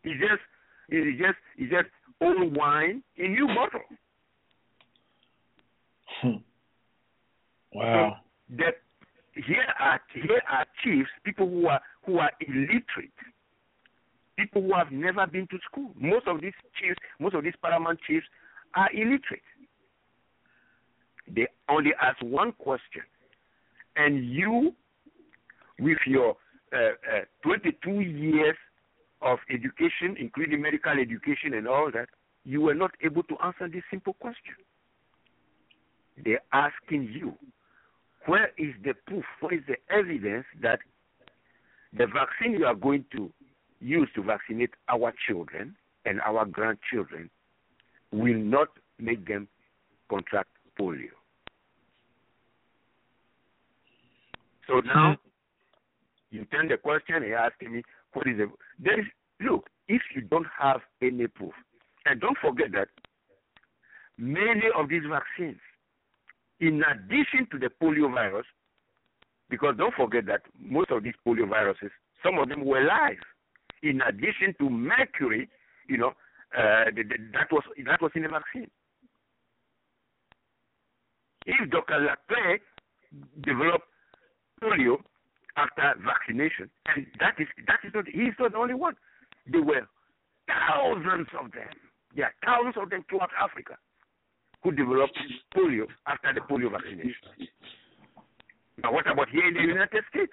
[0.03, 0.41] It's just,
[0.89, 1.87] it's just, it's just
[2.21, 3.81] old wine in new bottle.
[6.21, 6.37] Hmm.
[7.73, 8.17] Wow.
[8.49, 8.75] So that
[9.35, 13.13] here are here are chiefs, people who are who are illiterate,
[14.37, 15.91] people who have never been to school.
[15.95, 18.25] Most of these chiefs, most of these paramount chiefs,
[18.75, 19.43] are illiterate.
[21.33, 23.03] They only ask one question,
[23.95, 24.73] and you,
[25.79, 26.35] with your
[26.73, 28.55] uh, uh, 22 years
[29.21, 32.09] of education, including medical education and all that,
[32.45, 34.55] you were not able to answer this simple question.
[36.23, 37.33] they're asking you,
[38.25, 39.23] where is the proof?
[39.39, 40.79] where is the evidence that
[41.93, 43.31] the vaccine you are going to
[43.79, 45.75] use to vaccinate our children
[46.05, 47.29] and our grandchildren
[48.11, 48.67] will not
[48.99, 49.47] make them
[50.09, 50.49] contract
[50.79, 51.18] polio?
[54.69, 55.17] So now
[56.29, 58.49] you turn the question, he asking me, what is it?
[58.79, 59.05] There is,
[59.41, 61.53] look, if you don't have any proof,
[62.05, 62.89] and don't forget that
[64.17, 65.59] many of these vaccines,
[66.59, 68.45] in addition to the polio virus,
[69.49, 71.89] because don't forget that most of these polio viruses,
[72.23, 73.17] some of them were live.
[73.81, 75.49] In addition to mercury,
[75.87, 76.09] you know,
[76.55, 76.85] uh,
[77.33, 78.69] that was that was in the vaccine.
[81.45, 82.07] If Dr.
[82.07, 82.59] Laclais
[83.41, 83.88] developed
[84.61, 84.97] polio
[85.57, 88.95] after vaccination, and that is that is not he's not the only one.
[89.51, 89.87] There were
[90.47, 91.69] thousands of them.
[92.15, 93.77] There are thousands of them throughout Africa
[94.63, 95.17] who developed
[95.55, 97.49] polio after the polio vaccination.
[98.83, 100.31] Now, what about here in the United States?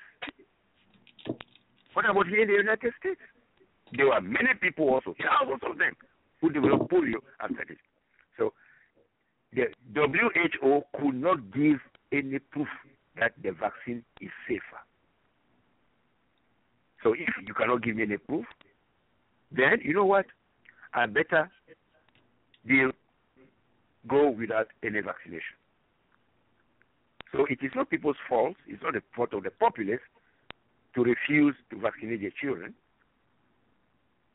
[1.93, 3.20] What about here in the United States?
[3.93, 5.95] There were many people also, thousands of them,
[6.41, 7.79] who developed polio after this.
[8.39, 8.53] So,
[9.53, 11.79] the WHO could not give
[12.12, 12.68] any proof
[13.19, 14.81] that the vaccine is safer.
[17.03, 18.47] So, if you cannot give me any proof,
[19.51, 20.27] then you know what?
[20.93, 21.51] I better
[22.67, 22.91] deal
[24.09, 25.57] go without any vaccination.
[27.33, 30.01] So it is not people's fault, it's not the fault of the populace
[30.95, 32.75] to refuse to vaccinate their children.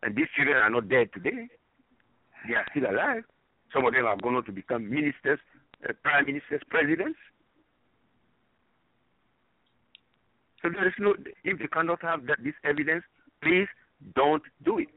[0.03, 1.47] And these children are not dead today.
[2.47, 3.23] They are still alive.
[3.73, 5.39] Some of them are going on to become ministers,
[5.87, 7.17] uh, prime ministers, presidents.
[10.61, 13.03] So there is no, if you cannot have that, this evidence,
[13.41, 13.67] please
[14.15, 14.87] don't do it.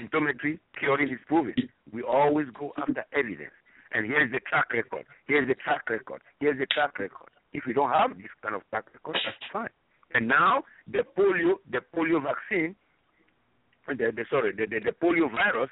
[0.00, 1.54] Symptometry, curing is proven.
[1.92, 3.54] We always go after evidence.
[3.92, 5.06] And here's the track record.
[5.26, 6.20] Here's the track record.
[6.40, 7.28] Here's the track record.
[7.52, 9.68] If we don't have this kind of track record, that's fine.
[10.12, 12.74] And now the polio, the polio vaccine,
[13.86, 15.70] the, the sorry, the, the, the polio virus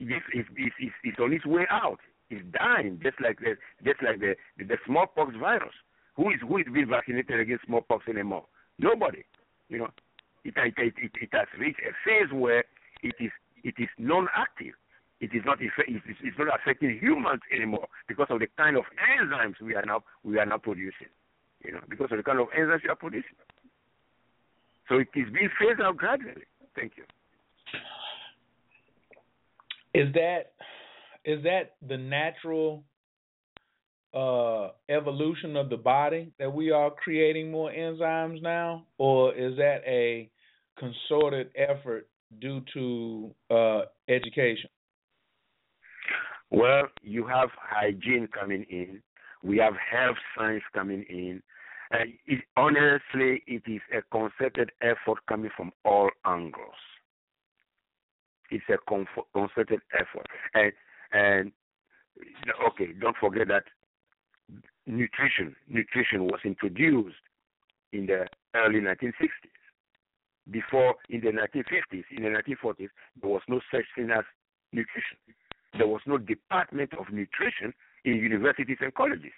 [0.00, 1.98] is, is, is, is, is on its way out.
[2.30, 5.74] It's dying, just like the just like the, the, the smallpox virus.
[6.16, 8.44] Who is who is being vaccinated against smallpox anymore?
[8.78, 9.24] Nobody.
[9.68, 9.88] You know,
[10.44, 12.64] it, it, it, it has reached a phase where
[13.02, 13.30] it is
[13.64, 14.74] it is non-active.
[15.20, 18.84] It is not it's not affecting humans anymore because of the kind of
[19.20, 21.08] enzymes we are now we are now producing.
[21.64, 23.36] You know, because of the kind of enzymes we are producing.
[24.88, 26.44] So it is being phased out gradually.
[26.74, 27.04] Thank you.
[29.94, 30.52] Is that
[31.24, 32.82] is that the natural
[34.14, 39.82] uh, evolution of the body that we are creating more enzymes now, or is that
[39.86, 40.28] a
[40.78, 42.08] concerted effort
[42.40, 44.68] due to uh, education?
[46.50, 49.02] Well, you have hygiene coming in.
[49.42, 51.42] We have health science coming in.
[51.90, 56.74] And it, honestly, it is a concerted effort coming from all angles.
[58.50, 58.76] It's a
[59.32, 60.72] concerted effort, and
[61.12, 61.52] and
[62.68, 63.64] okay, don't forget that
[64.86, 67.16] nutrition nutrition was introduced
[67.92, 69.28] in the early 1960s.
[70.50, 72.88] Before, in the 1950s, in the 1940s,
[73.20, 74.24] there was no such thing as
[74.72, 75.18] nutrition.
[75.78, 77.72] There was no department of nutrition
[78.04, 79.32] in universities and colleges.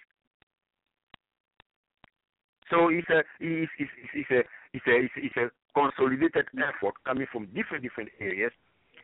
[2.69, 4.39] So it's a it's, it's, it's a
[4.73, 8.51] it's a it's a consolidated effort coming from different different areas,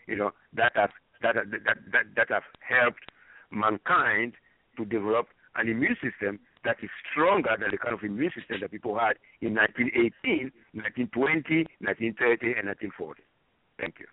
[0.07, 0.89] you know, that have
[1.21, 3.03] that that that that have helped
[3.51, 4.33] mankind
[4.77, 8.71] to develop an immune system that is stronger than the kind of immune system that
[8.71, 13.23] people had in 1918, 1920, 1930, and 1940.
[13.79, 14.07] Thank you.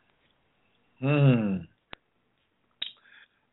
[1.01, 1.65] Hmm.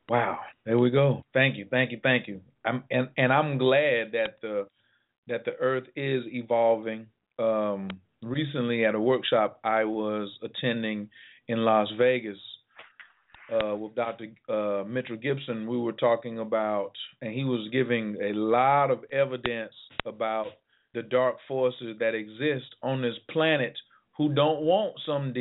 [0.10, 0.40] Wow.
[0.66, 1.24] There we go.
[1.34, 1.66] Thank you.
[1.70, 2.00] Thank you.
[2.02, 2.42] Thank you.
[2.64, 4.68] I'm and and I'm glad that the
[5.28, 7.08] that the Earth is evolving.
[7.38, 7.90] Um,
[8.22, 11.10] recently, at a workshop I was attending
[11.48, 12.38] in Las Vegas,
[13.52, 14.28] uh, with Dr.
[14.50, 16.92] Uh, Mitchell Gibson, we were talking about,
[17.22, 19.74] and he was giving a lot of evidence
[20.06, 20.48] about
[20.94, 23.76] the dark forces that exist on this planet
[24.18, 25.34] who don't want some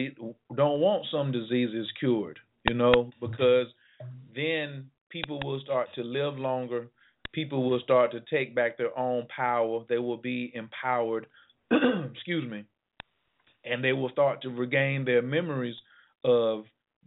[0.56, 2.38] don't want some diseases cured,
[2.68, 3.68] you know, because
[4.34, 6.88] then people will start to live longer.
[7.32, 9.84] People will start to take back their own power.
[9.88, 11.26] They will be empowered.
[12.12, 12.64] excuse me,
[13.64, 15.76] and they will start to regain their memories
[16.24, 16.64] of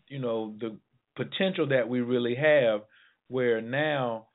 [0.07, 0.77] you know the
[1.18, 2.82] potential that we really have
[3.28, 4.28] where now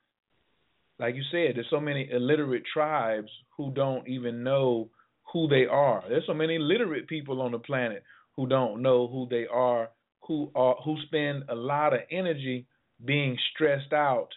[0.99, 4.89] like you said there's so many illiterate tribes who don't even know
[5.31, 8.03] who they are there's so many literate people on the planet
[8.35, 9.89] who don't know who they are
[10.27, 12.65] who are who spend a lot of energy
[13.03, 14.29] being stressed out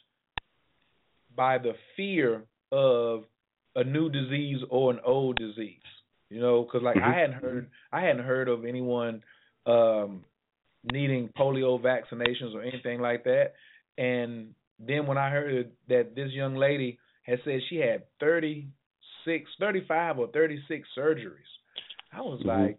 [1.37, 3.25] by the fear of
[3.75, 5.81] a new disease or an old disease.
[6.31, 7.11] You know, because like Mm-hmm.
[7.11, 9.23] I hadn't heard I hadn't heard of anyone
[9.67, 10.25] um,
[10.93, 13.55] needing polio vaccinations or anything like that.
[13.99, 20.19] And then when I heard that this young lady had said she had 36, 35
[20.19, 21.51] or 36 surgeries,
[22.13, 22.47] I was Mhm.
[22.47, 22.79] like,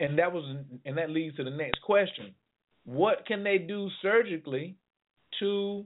[0.00, 0.44] and that was,
[0.84, 2.34] and that leads to the next question:
[2.84, 4.76] What can they do surgically
[5.40, 5.84] to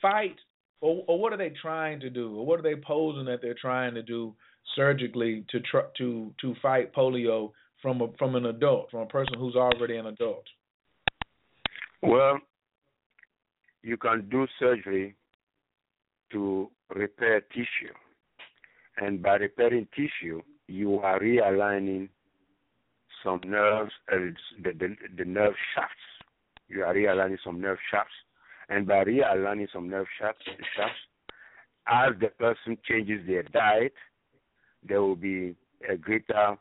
[0.00, 0.36] fight,
[0.80, 3.54] or, or what are they trying to do, or what are they posing that they're
[3.54, 4.36] trying to do
[4.74, 7.52] surgically to try to to fight polio
[7.84, 10.44] from a, from an adult, from a person who's already an adult?
[12.02, 12.38] Well,
[13.82, 15.14] you can do surgery
[16.32, 17.92] to repair tissue.
[18.96, 22.08] And by repairing tissue, you are realigning
[23.22, 24.16] some nerves, uh,
[24.62, 25.94] the, the, the nerve shafts.
[26.68, 28.14] You are realigning some nerve shafts.
[28.70, 30.42] And by realigning some nerve shafts,
[30.74, 30.96] shafts
[31.86, 33.92] as the person changes their diet,
[34.88, 35.54] there will be
[35.86, 36.56] a greater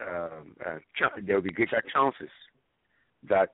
[0.00, 0.78] um, uh,
[1.24, 2.30] there will be greater chances
[3.28, 3.50] that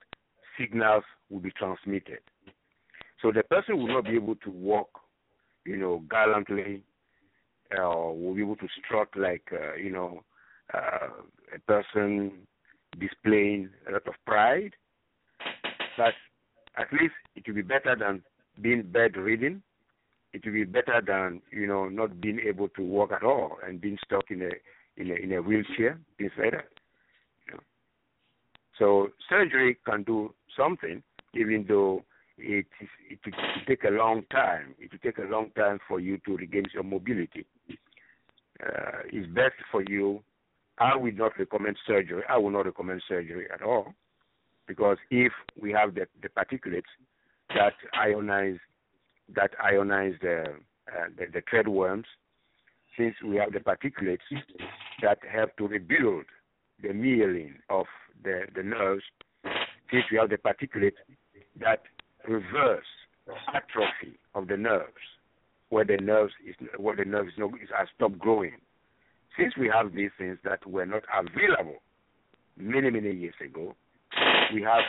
[0.59, 2.21] signals will be transmitted.
[3.21, 5.01] So the person will not be able to walk,
[5.65, 6.83] you know, gallantly,
[7.77, 10.25] uh, or will be able to strut like, uh, you know,
[10.75, 11.09] uh,
[11.55, 12.33] a person
[12.99, 14.73] displaying a lot of pride.
[15.97, 16.15] But
[16.77, 18.23] at least it will be better than
[18.61, 19.63] being bedridden.
[20.33, 23.81] It will be better than you know not being able to walk at all and
[23.81, 24.51] being stuck in a
[24.97, 26.69] in a in a wheelchair, things like that.
[27.47, 27.61] You know.
[28.79, 31.03] So surgery can do something,
[31.35, 32.05] even though
[32.39, 33.33] it is, it will
[33.67, 34.75] take a long time.
[34.79, 37.47] It will take a long time for you to regain your mobility.
[38.65, 40.23] Uh, it's best for you.
[40.79, 42.23] I would not recommend surgery.
[42.29, 43.95] I will not recommend surgery at all,
[44.67, 46.83] because if we have the, the particulates
[47.55, 48.59] that ionize
[49.35, 50.45] that ionize the,
[50.89, 52.07] uh, the the thread worms,
[52.97, 54.19] since we have the particulates
[55.03, 56.25] that help to rebuild
[56.83, 57.87] the myelin of
[58.23, 59.03] the, the nerves,
[59.91, 60.93] since we have the particulate
[61.61, 61.83] that
[62.29, 62.85] reverse
[63.55, 64.93] atrophy of the nerves,
[65.69, 68.57] where the nerves is where the nerves no, is has stopped growing.
[69.39, 71.83] Since we have these things that were not available
[72.57, 73.75] many many years ago,
[74.53, 74.83] we have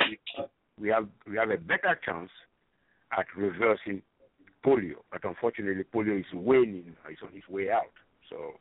[0.80, 2.30] we have we have a better chance
[3.18, 4.01] at reversing
[4.66, 4.97] polio.
[5.11, 7.93] But unfortunately, polio is waning; it's on its way out.
[8.30, 8.53] So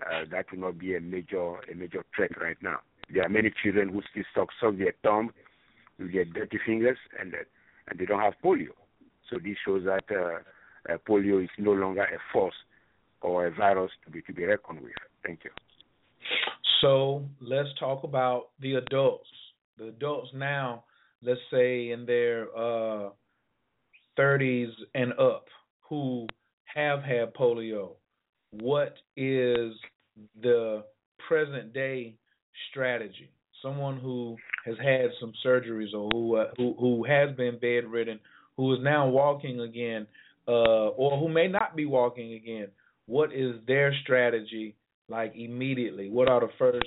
[0.00, 2.78] uh, that will not be a major a major threat right now.
[3.12, 5.32] There are many children who still suck, suck their thumb
[5.98, 7.38] with their dirty fingers, and uh,
[7.88, 8.74] and they don't have polio.
[9.30, 12.54] So this shows that uh, uh, polio is no longer a force
[13.20, 14.92] or a virus to be to be reckoned with.
[15.24, 15.50] Thank you.
[16.80, 19.28] So let's talk about the adults.
[19.78, 20.84] The adults now,
[21.22, 23.10] let's say in their uh,
[24.18, 25.46] 30s and up,
[25.88, 26.26] who
[26.74, 27.92] have had polio.
[28.50, 29.72] What is
[30.40, 30.84] the
[31.28, 32.14] present day
[32.70, 33.30] strategy?
[33.62, 38.20] Someone who has had some surgeries or who uh, who who has been bedridden,
[38.56, 40.06] who is now walking again,
[40.46, 42.68] uh, or who may not be walking again.
[43.06, 44.76] What is their strategy
[45.08, 46.10] like immediately?
[46.10, 46.86] What are the first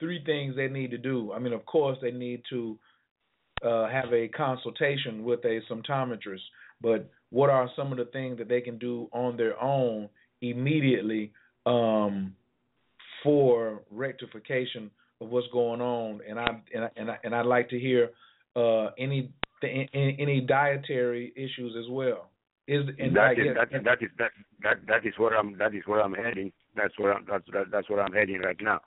[0.00, 1.32] three things they need to do?
[1.32, 2.78] I mean, of course, they need to
[3.64, 6.40] uh, have a consultation with a symptometrist,
[6.80, 10.08] but what are some of the things that they can do on their own
[10.40, 11.32] immediately
[11.66, 12.34] um,
[13.22, 14.90] for rectification
[15.20, 16.20] of what's going on?
[16.28, 18.10] And I and I, and, I, and I'd like to hear
[18.56, 19.30] uh, any
[19.62, 22.30] any, any dietary issues as well.
[22.68, 24.30] Is and that is that, that is that
[24.62, 26.52] that that is where I'm that is where I'm heading.
[26.76, 28.80] That's where I'm, that's that, that's where I'm heading right now,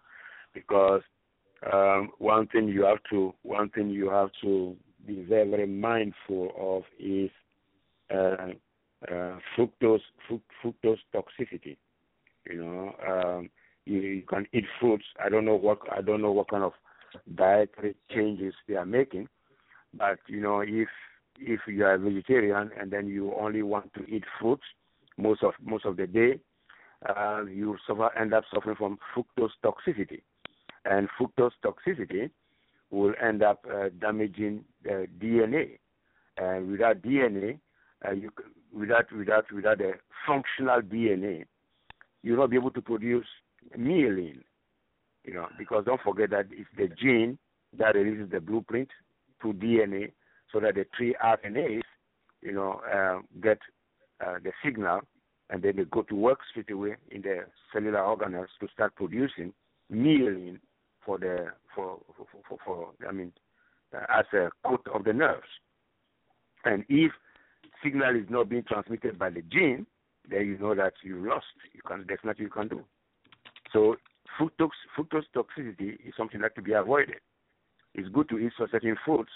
[0.53, 1.01] because
[1.71, 6.51] um, one thing you have to one thing you have to be very very mindful
[6.57, 7.29] of is
[8.13, 8.51] uh,
[9.11, 11.77] uh, fructose fruct, fructose toxicity.
[12.49, 13.49] You know, um,
[13.85, 15.05] you, you can eat fruits.
[15.23, 16.73] I don't know what I don't know what kind of
[17.35, 19.27] dietary changes they are making,
[19.93, 20.89] but you know if
[21.39, 24.63] if you are a vegetarian and then you only want to eat fruits
[25.17, 26.39] most of most of the day,
[27.07, 30.21] uh, you suffer, end up suffering from fructose toxicity,
[30.85, 32.29] and fructose toxicity
[32.91, 35.79] will end up uh, damaging the DNA,
[36.37, 37.59] and without DNA,
[38.07, 38.31] uh, you
[38.73, 39.93] without without without a
[40.27, 41.45] functional DNA,
[42.23, 43.27] you'll not be able to produce
[43.77, 44.41] myelin.
[45.23, 47.37] You know, because don't forget that it's the gene
[47.77, 48.89] that releases the blueprint
[49.41, 50.11] to DNA
[50.51, 51.81] so that the three RNAs,
[52.41, 53.57] you know, uh, get
[54.25, 55.01] uh, the signal
[55.49, 59.53] and then they go to work straight away in the cellular organelles to start producing
[59.91, 60.59] myelin
[61.05, 63.31] for the for for, for, for I mean
[63.95, 65.47] uh, as a coat of the nerves.
[66.63, 67.11] And if
[67.83, 69.85] signal is not being transmitted by the gene,
[70.29, 71.45] then you know that you lost.
[71.73, 72.83] You can there's nothing you can do.
[73.71, 73.95] So
[74.39, 77.17] fructose fructose toxicity is something that to be avoided.
[77.93, 79.29] It's good to eat certain foods,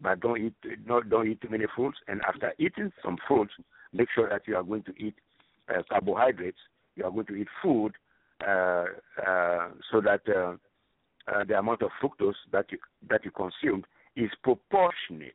[0.00, 0.54] but don't eat
[0.86, 1.98] not don't eat too many fruits.
[2.08, 3.52] And after eating some fruits,
[3.92, 5.14] make sure that you are going to eat
[5.68, 6.58] uh, carbohydrates.
[6.94, 7.92] You are going to eat food
[8.46, 8.84] uh,
[9.26, 10.20] uh, so that
[11.32, 13.84] uh, the amount of fructose that you that you consume
[14.16, 15.34] is proportionate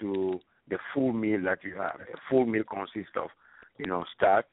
[0.00, 2.00] to the full meal that you have.
[2.00, 3.28] A full meal consists of,
[3.78, 4.46] you know, starch,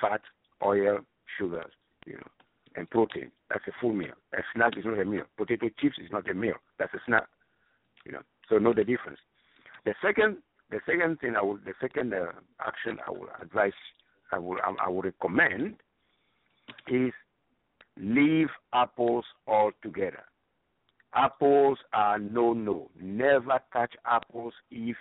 [0.00, 0.20] fat,
[0.64, 0.98] oil,
[1.38, 1.72] sugars,
[2.06, 2.28] you know,
[2.76, 3.30] and protein.
[3.50, 4.14] That's a full meal.
[4.34, 5.24] A snack is not a meal.
[5.36, 6.54] Potato chips is not a meal.
[6.78, 7.26] That's a snack.
[8.04, 9.18] You know, so know the difference.
[9.84, 10.38] The second,
[10.70, 12.32] the second thing I would, the second uh,
[12.64, 13.72] action I would advise,
[14.32, 15.76] I would, I would recommend,
[16.88, 17.12] is
[17.98, 20.24] leave apples altogether.
[21.14, 22.90] Apples are no no.
[23.00, 24.96] Never touch apples if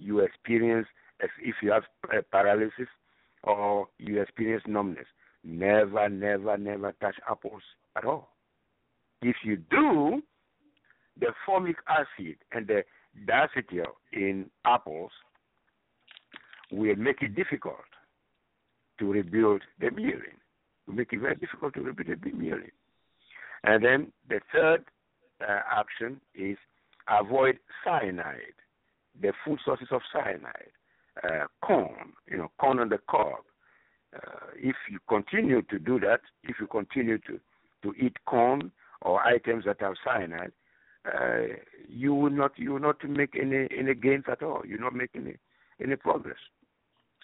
[0.00, 0.86] you experience
[1.20, 2.88] if you have uh, paralysis
[3.42, 5.06] or you experience numbness.
[5.42, 7.62] Never, never, never touch apples
[7.96, 8.30] at all.
[9.22, 10.22] If you do,
[11.20, 12.82] the formic acid and the
[13.28, 15.12] diacetyl in apples
[16.70, 17.76] will make it difficult
[18.98, 20.38] to rebuild the myelin.
[20.86, 22.70] Make it very difficult to the myelin.
[23.62, 24.84] And then the third
[25.40, 26.56] uh, action is
[27.08, 28.56] avoid cyanide,
[29.20, 30.72] the food sources of cyanide,
[31.22, 33.38] uh, corn, you know, corn on the cob.
[34.14, 37.40] Uh, if you continue to do that, if you continue to,
[37.82, 38.70] to eat corn
[39.02, 40.52] or items that have cyanide,
[41.06, 41.54] uh,
[41.88, 44.62] you will not you will not make any any gains at all.
[44.64, 45.36] You will not make any
[45.82, 46.38] any progress.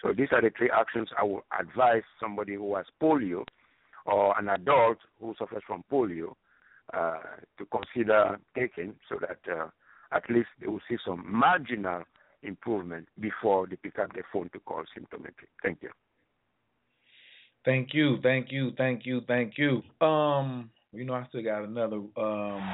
[0.01, 3.43] So these are the three actions I would advise somebody who has polio
[4.05, 6.33] or an adult who suffers from polio
[6.93, 7.19] uh,
[7.57, 9.67] to consider taking so that uh,
[10.11, 12.03] at least they will see some marginal
[12.43, 15.47] improvement before they pick up the phone to call symptometry.
[15.61, 15.89] Thank you.
[17.63, 19.83] Thank you, thank you, thank you, thank you.
[20.05, 22.71] Um, you know, I still got another um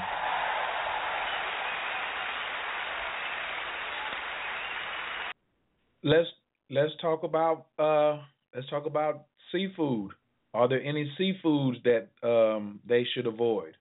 [6.04, 6.28] let's
[6.70, 8.22] let's talk about uh
[8.56, 10.12] let's talk about seafood.
[10.54, 13.76] Are there any seafoods that um they should avoid?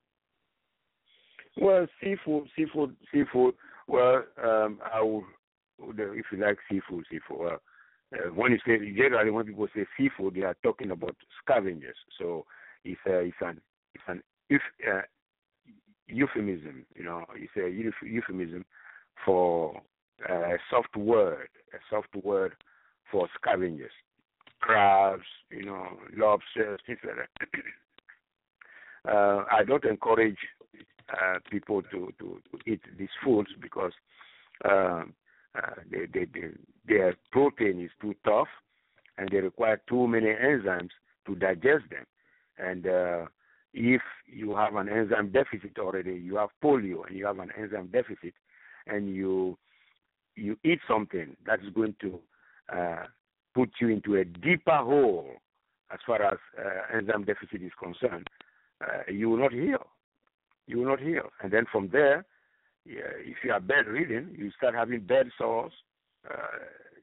[1.59, 3.55] Well, seafood, seafood, seafood.
[3.89, 5.25] Well, um, I would,
[5.99, 7.39] if you like seafood, seafood.
[7.39, 7.61] Well,
[8.15, 11.97] uh, when you say generally when people say seafood, they are talking about scavengers.
[12.19, 12.45] So
[12.85, 13.61] it's a, it's an
[13.95, 15.01] it's an if, uh,
[16.09, 16.85] euphemism.
[16.95, 17.71] You know, it's a
[18.07, 18.65] euphemism
[19.25, 19.81] for
[20.29, 22.53] uh, a soft word, a soft word
[23.11, 23.93] for scavengers,
[24.61, 25.87] crabs, you know,
[26.17, 27.49] lobsters, things like that.
[29.13, 30.39] uh, I don't encourage
[31.13, 33.93] uh, people to, to, to eat these foods because
[34.65, 35.15] um,
[35.57, 36.49] uh, they, they, they,
[36.87, 38.49] their protein is too tough
[39.19, 40.91] and they require too many enzymes
[41.27, 42.07] to digest them.
[42.59, 43.27] And uh,
[43.73, 47.89] if you have an enzyme deficit already, you have polio and you have an enzyme
[47.93, 48.35] deficit,
[48.87, 49.59] and you
[50.35, 52.19] you eat something that's going to
[52.75, 53.05] uh,
[53.55, 55.31] put you into a deeper hole
[55.93, 58.27] as far as uh, enzyme deficit is concerned,
[58.81, 59.87] uh, you will not heal
[60.67, 61.31] you will not heal.
[61.43, 62.25] And then from there,
[62.85, 65.73] if you are bedridden, you start having bed sores,
[66.31, 66.37] uh,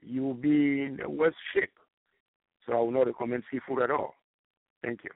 [0.01, 1.71] you will be in the worst shape.
[2.65, 4.15] So I will not recommend seafood at all.
[4.83, 5.09] Thank you.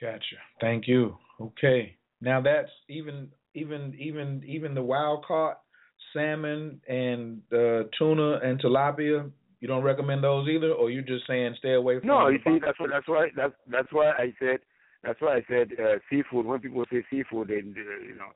[0.00, 0.36] Gotcha.
[0.60, 1.16] Thank you.
[1.40, 1.96] Okay.
[2.20, 5.60] Now that's even even even even the wild caught
[6.12, 9.30] salmon and uh, tuna and tilapia.
[9.60, 12.08] You don't recommend those either, or you're just saying stay away from.
[12.08, 14.58] No, you see, that's what, that's why that's that's why I said
[15.02, 16.46] that's why I said uh, seafood.
[16.46, 18.30] When people say seafood, they, you know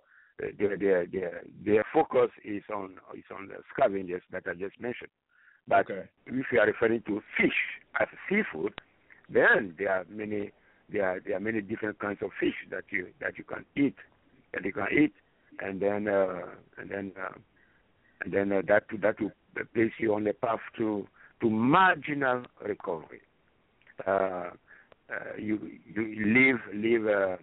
[0.58, 5.10] their their their their focus is on is on the scavengers that I just mentioned.
[5.68, 6.08] But okay.
[6.26, 7.54] if you are referring to fish
[8.00, 8.72] as seafood,
[9.32, 10.50] then there are many
[10.90, 13.96] there are there are many different kinds of fish that you that you can eat
[14.52, 15.12] that you can eat,
[15.60, 16.42] and then uh,
[16.78, 17.38] and then uh,
[18.22, 19.32] and then uh, that that will
[19.74, 21.06] place you on the path to
[21.40, 23.20] to marginal recovery.
[24.06, 24.50] Uh,
[25.12, 27.36] uh, you you leave leave uh,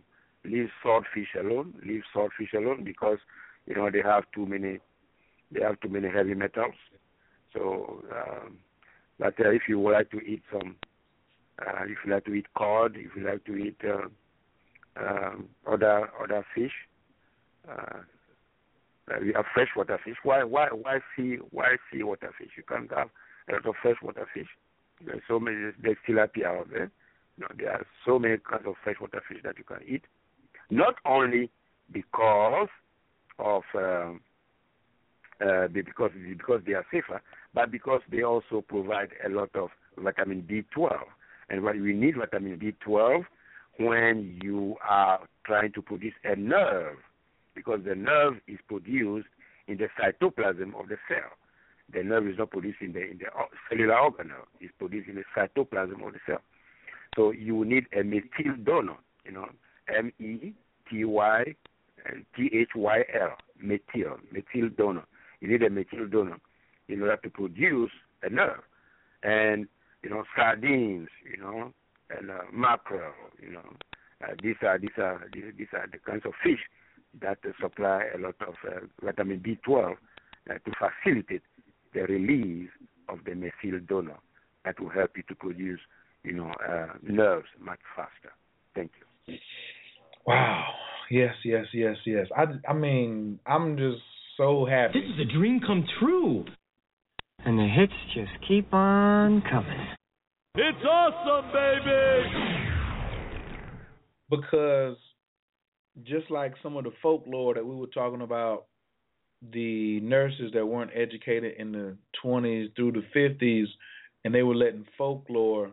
[0.44, 3.20] leave swordfish alone, leave swordfish alone because
[3.66, 4.80] you know they have too many
[5.52, 6.76] they have too many heavy metals.
[7.54, 8.58] So, um,
[9.18, 10.76] but uh, if you would like to eat some,
[11.60, 14.08] uh, if you like to eat cod, if you like to eat uh,
[15.02, 16.72] um, other other fish,
[17.70, 18.00] uh,
[19.22, 20.18] we have freshwater fish.
[20.24, 22.52] Why why why sea why sea water fish?
[22.58, 23.10] You can't have
[23.50, 24.48] a lot of freshwater fish.
[25.06, 26.92] There's so many there's tilapia out there.
[27.38, 30.04] You know, there are so many kinds of freshwater fish that you can eat.
[30.70, 31.50] Not only
[31.92, 32.70] because
[33.40, 34.22] of um,
[35.42, 37.22] uh, because because they are safer,
[37.54, 40.92] but because they also provide a lot of vitamin B12.
[41.50, 43.26] And what we need vitamin B12
[43.80, 46.98] when you are trying to produce a nerve,
[47.56, 49.28] because the nerve is produced
[49.68, 51.32] in the cytoplasm of the cell.
[51.94, 53.26] The nerve is not produced in the in the
[53.70, 56.42] cellular organelle; it's produced in the cytoplasm of the cell.
[57.16, 59.48] So you need a methyl donor, you know,
[59.96, 60.54] M E
[60.90, 61.56] T Y
[62.36, 65.04] T H Y L, methyl, methyl donor.
[65.42, 66.38] You need a methyl donor
[66.88, 67.92] in order to produce
[68.24, 68.62] a nerve.
[69.24, 69.68] And
[70.04, 71.74] you know, sardines, you know,
[72.10, 73.66] and uh, mackerel, you know,
[74.24, 76.60] uh, these are these are these, these are the kinds of fish
[77.22, 79.96] that supply a lot of uh, vitamin B12
[80.50, 81.42] uh, to facilitate
[81.94, 82.70] the release
[83.08, 84.18] of the methyl donor
[84.66, 85.80] that will help you to produce,
[86.24, 88.34] you know, uh, nerves much faster.
[88.76, 88.92] Thank
[89.28, 89.36] you.
[90.26, 90.66] Wow.
[91.10, 92.28] Yes, yes, yes, yes.
[92.38, 94.02] I, I mean, I'm just
[94.38, 95.00] so happy.
[95.02, 96.46] This is a dream come true.
[97.46, 99.88] And the hits just keep on coming.
[100.56, 102.30] It's awesome, baby!
[104.30, 104.98] Because
[106.04, 108.66] just like some of the folklore that we were talking about,
[109.52, 113.68] the nurses that weren't educated in the 20s through the 50s,
[114.24, 115.72] and they were letting folklore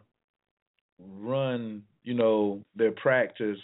[0.98, 3.58] run, you know, their practice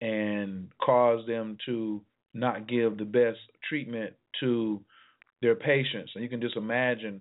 [0.00, 2.02] and cause them to
[2.34, 4.80] not give the best treatment to
[5.40, 6.12] their patients.
[6.14, 7.20] And you can just imagine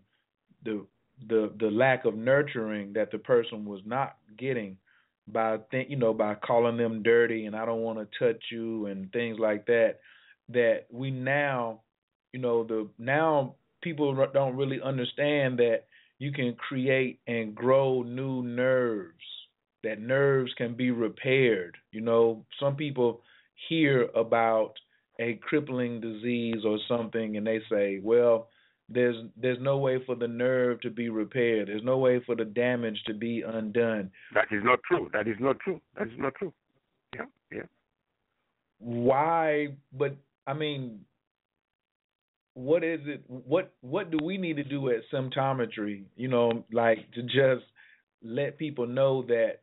[0.63, 0.85] the
[1.27, 4.77] the the lack of nurturing that the person was not getting
[5.27, 8.87] by think you know by calling them dirty and I don't want to touch you
[8.87, 9.99] and things like that
[10.49, 11.81] that we now
[12.33, 15.83] you know the now people don't really understand that
[16.19, 19.15] you can create and grow new nerves
[19.83, 21.75] that nerves can be repaired.
[21.91, 23.21] You know some people
[23.69, 24.73] hear about
[25.19, 28.49] a crippling disease or something and they say well
[28.93, 31.67] there's there's no way for the nerve to be repaired.
[31.67, 34.11] There's no way for the damage to be undone.
[34.33, 35.09] That is not true.
[35.13, 35.81] That is not true.
[35.97, 36.53] That is not true.
[37.15, 37.63] Yeah, yeah.
[38.79, 39.69] Why?
[39.93, 40.15] But
[40.47, 41.01] I mean,
[42.53, 43.23] what is it?
[43.27, 46.03] What what do we need to do at symptometry?
[46.15, 47.65] You know, like to just
[48.23, 49.59] let people know that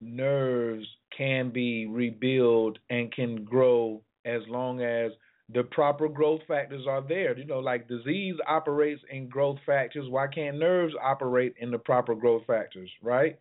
[0.00, 5.12] nerves can be rebuilt and can grow as long as
[5.54, 7.36] the proper growth factors are there.
[7.36, 10.08] You know, like disease operates in growth factors.
[10.08, 13.38] Why can't nerves operate in the proper growth factors, right?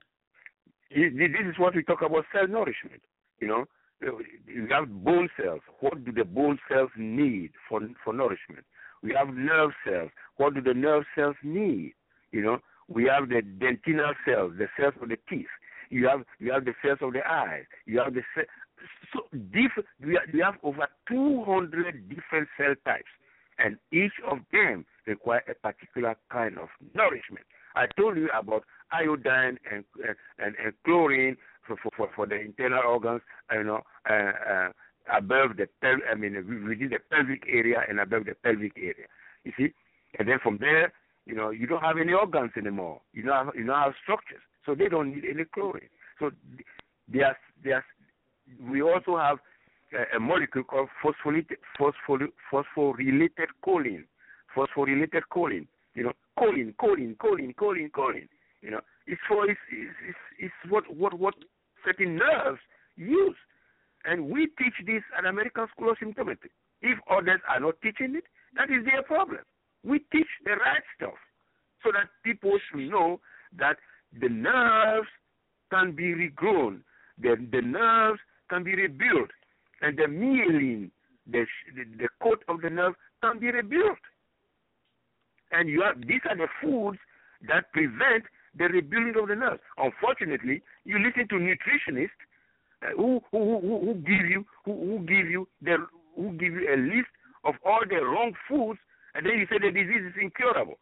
[0.89, 3.01] This is what we talk about cell nourishment.
[3.39, 3.65] You know,
[4.01, 5.61] you have bone cells.
[5.79, 8.65] What do the bone cells need for for nourishment?
[9.01, 10.11] We have nerve cells.
[10.37, 11.93] What do the nerve cells need?
[12.31, 12.57] You know,
[12.87, 15.47] we have the dentinal cells, the cells of the teeth.
[15.89, 17.65] You have you have the cells of the eyes.
[17.85, 18.23] You have the
[19.13, 19.21] so
[19.53, 23.11] diff- we, have over 200 different cell types,
[23.59, 27.45] and each of them require a particular kind of nourishment.
[27.75, 29.83] I told you about iodine and
[30.39, 33.21] and, and chlorine for, for for the internal organs,
[33.51, 34.69] you know, uh, uh,
[35.15, 36.35] above the pel- I mean
[36.67, 39.07] within the pelvic area and above the pelvic area.
[39.43, 39.73] You see,
[40.19, 40.93] and then from there,
[41.25, 43.01] you know, you don't have any organs anymore.
[43.13, 45.89] You don't have you don't have structures, so they don't need any chlorine.
[46.19, 46.31] So
[47.11, 47.85] they are they are
[48.69, 49.37] we also have
[50.15, 54.03] a, molecule called phosphorylated, phosphorylated choline.
[54.55, 55.67] Phosphorylated choline.
[55.95, 58.27] You know, choline, choline, choline, choline, choline.
[58.61, 61.33] You know, it's for it's, it's, it's what what what
[61.85, 62.59] certain nerves
[62.95, 63.35] use,
[64.05, 66.51] and we teach this at American School of Symptometry.
[66.81, 68.23] If others are not teaching it,
[68.55, 69.39] that is their problem.
[69.83, 71.17] We teach the right stuff
[71.83, 73.19] so that people should know
[73.57, 73.77] that
[74.19, 75.07] the nerves
[75.71, 76.81] can be regrown.
[77.21, 78.19] The, the nerves
[78.51, 79.31] can be rebuilt,
[79.81, 80.91] and the myelin,
[81.25, 81.45] the,
[81.97, 82.93] the, coat of the nerve,
[83.23, 83.97] can be rebuilt.
[85.51, 86.99] And you have these are the foods
[87.47, 88.25] that prevent
[88.57, 89.61] the rebuilding of the nerves.
[89.77, 92.09] Unfortunately, you listen to nutritionists
[92.83, 95.77] uh, who, who, who, who give you who, who give you the
[96.15, 97.09] who give you a list
[97.43, 98.79] of all the wrong foods,
[99.15, 100.77] and then you say the disease is incurable.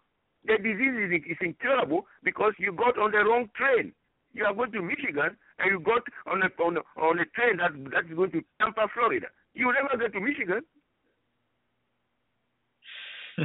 [0.45, 3.93] The disease is, is incurable because you got on the wrong train.
[4.33, 6.01] You are going to Michigan and you got
[6.31, 9.27] on a on a, on a train that that's going to Tampa, Florida.
[9.53, 10.61] You will never get to Michigan.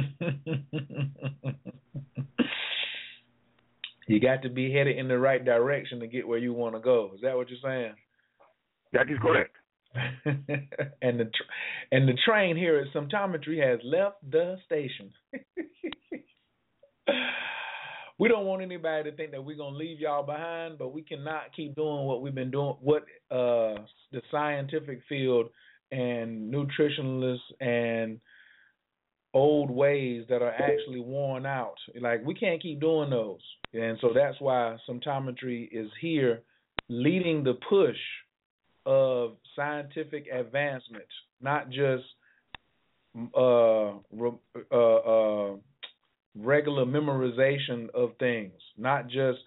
[4.07, 6.81] you got to be headed in the right direction to get where you want to
[6.81, 7.09] go.
[7.15, 7.95] Is that what you're saying?
[8.93, 9.55] That is correct.
[11.01, 11.51] and the tr-
[11.91, 15.11] and the train here at Symptometry has left the station.
[18.17, 21.53] we don't want anybody to think that we're gonna leave y'all behind, but we cannot
[21.55, 23.75] keep doing what we've been doing, what uh,
[24.11, 25.47] the scientific field
[25.91, 28.19] and nutritionalists and
[29.33, 31.75] old ways that are actually worn out.
[31.99, 33.41] Like we can't keep doing those.
[33.73, 36.41] And so that's why symptometry is here
[36.87, 37.97] leading the push
[38.85, 41.03] of scientific advancement,
[41.41, 42.03] not just
[43.35, 43.95] uh, uh,
[44.71, 45.55] uh,
[46.35, 49.39] regular memorization of things, not just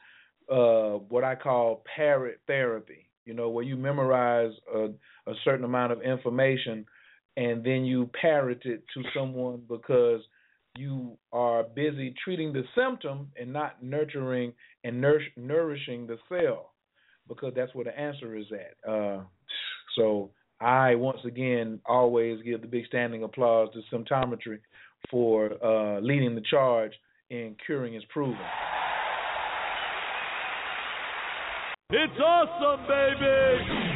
[0.50, 3.08] uh, what I call parrot therapy.
[3.24, 4.86] You know, where you memorize a,
[5.26, 6.86] a certain amount of information
[7.36, 10.22] and then you parrot it to someone because
[10.76, 16.72] you are busy treating the symptom and not nurturing and nourishing the cell
[17.28, 18.90] because that's where the answer is at.
[18.90, 19.20] Uh,
[19.96, 20.30] so
[20.60, 24.58] I once again always give the big standing applause to symptometry
[25.10, 26.92] for uh, leading the charge
[27.30, 28.38] in curing is proven.
[31.90, 33.88] It's awesome, baby!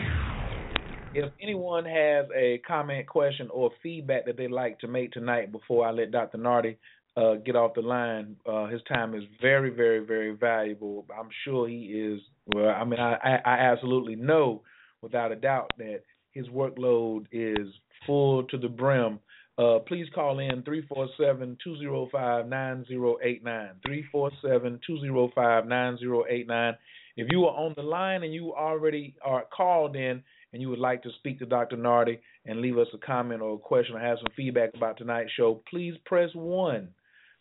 [1.14, 5.86] If anyone has a comment, question, or feedback that they'd like to make tonight before
[5.86, 6.38] I let Dr.
[6.38, 6.76] Nartey
[7.18, 11.04] uh, get off the line, uh, his time is very, very, very valuable.
[11.14, 12.20] I'm sure he is.
[12.54, 14.62] Well, I mean, I, I absolutely know
[15.02, 16.00] without a doubt that
[16.30, 17.68] his workload is
[18.06, 19.20] full to the brim.
[19.62, 23.70] Uh, please call in 347 205 9089.
[23.86, 26.74] 347 205 9089.
[27.16, 30.80] If you are on the line and you already are called in and you would
[30.80, 31.76] like to speak to Dr.
[31.76, 35.30] Nartey and leave us a comment or a question or have some feedback about tonight's
[35.36, 36.88] show, please press 1.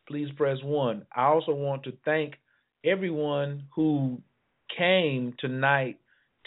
[0.07, 1.05] Please press 1.
[1.15, 2.35] I also want to thank
[2.85, 4.21] everyone who
[4.77, 5.97] came tonight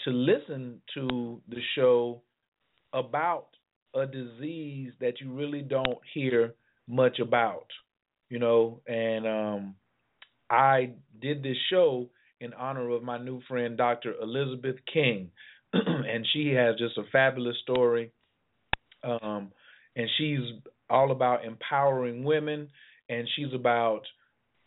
[0.05, 2.21] to listen to the show
[2.93, 3.47] about
[3.95, 6.53] a disease that you really don't hear
[6.87, 7.67] much about,
[8.29, 9.75] you know, and um,
[10.49, 10.91] I
[11.21, 14.13] did this show in honor of my new friend Dr.
[14.21, 15.31] Elizabeth King.
[15.73, 18.11] and she has just a fabulous story.
[19.03, 19.51] Um,
[19.95, 20.39] and she's
[20.89, 22.69] all about empowering women,
[23.09, 24.01] and she's about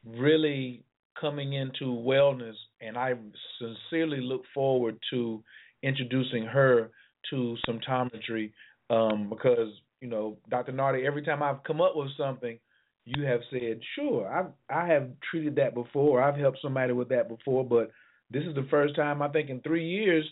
[0.05, 0.85] really
[1.20, 2.55] coming into wellness.
[2.81, 3.14] And I
[3.59, 5.43] sincerely look forward to
[5.83, 6.91] introducing her
[7.31, 8.53] to symptometry
[8.91, 9.68] um, because
[10.01, 10.72] you know, Dr.
[10.72, 12.59] Nartey, every time I've come up with something,
[13.05, 16.22] you have said, "Sure, I've I have treated that before.
[16.22, 17.91] I've helped somebody with that before, but
[18.30, 20.24] this is the first time I think in three years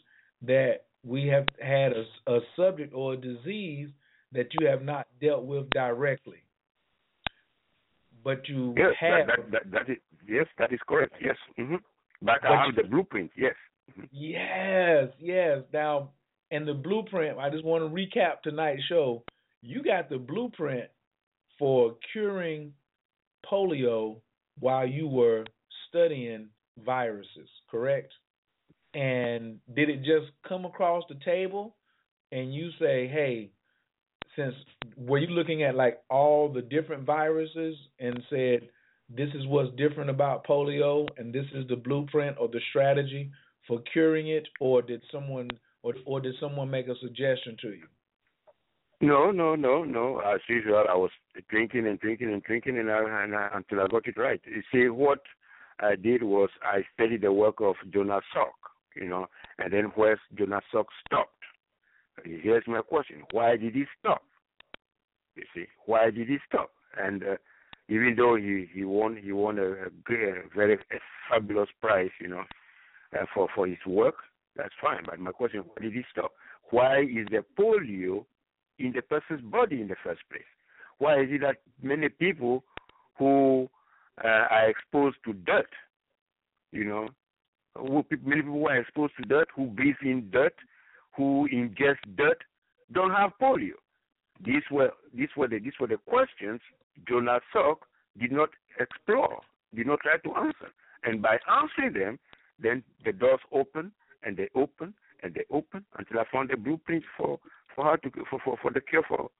[0.42, 3.88] that we have had a, a subject or a disease
[4.32, 6.42] that you have not dealt with directly,
[8.22, 9.26] but you yes, have.
[9.26, 9.98] That, that, that is,
[10.28, 11.14] yes, that is correct.
[11.22, 11.76] Yes, mm-hmm.
[12.22, 13.30] but I have the blueprint.
[13.36, 13.54] Yes.
[13.90, 14.04] Mm-hmm.
[14.12, 15.58] Yes, yes.
[15.72, 16.10] Now,
[16.50, 17.38] and the blueprint.
[17.38, 19.24] I just want to recap tonight's show.
[19.62, 20.88] You got the blueprint
[21.58, 22.72] for curing
[23.50, 24.16] polio
[24.58, 25.44] while you were
[25.88, 26.48] studying
[26.84, 28.12] viruses, correct?
[28.94, 31.76] And did it just come across the table
[32.32, 33.50] and you say, hey,
[34.34, 34.54] since
[34.96, 38.68] were you looking at like all the different viruses and said,
[39.08, 43.30] this is what's different about polio and this is the blueprint or the strategy
[43.66, 45.48] for curing it, or did someone
[45.86, 47.86] or or did someone make a suggestion to you?
[49.00, 50.20] No, no, no, no.
[50.20, 51.10] As usual, I was
[51.50, 54.40] drinking and drinking and drinking, and, I, and I, until I got it right.
[54.46, 55.20] You see, what
[55.80, 58.56] I did was I studied the work of Jonas Salk
[58.96, 59.26] you know,
[59.58, 61.30] and then where Jonas Salk stopped.
[62.24, 64.22] Here's my question: Why did he stop?
[65.36, 66.70] You see, why did he stop?
[66.98, 67.36] And uh,
[67.88, 72.28] even though he he won he won a, a, a very a fabulous prize, you
[72.28, 72.44] know,
[73.14, 74.16] uh, for for his work,
[74.56, 75.02] that's fine.
[75.04, 76.32] But my question: Why did stop?
[76.70, 78.24] Why is the polio
[78.78, 80.42] in the person's body in the first place?
[80.98, 82.64] Why is it that many people
[83.18, 83.68] who
[84.24, 85.68] uh, are exposed to dirt,
[86.72, 87.08] you know,
[87.76, 90.54] who many people who are exposed to dirt, who breathe in dirt,
[91.16, 92.42] who ingest dirt,
[92.92, 93.74] don't have polio.
[94.44, 96.60] These were these were the these were the questions
[97.08, 97.78] Jonas Salk
[98.18, 98.50] did not
[98.80, 99.40] explore,
[99.74, 100.72] did not try to answer.
[101.04, 102.18] And by answering them,
[102.58, 103.92] then the doors open
[104.26, 107.38] and they open and they open until I found a blueprint for
[107.74, 109.30] for how to for for, for the cure for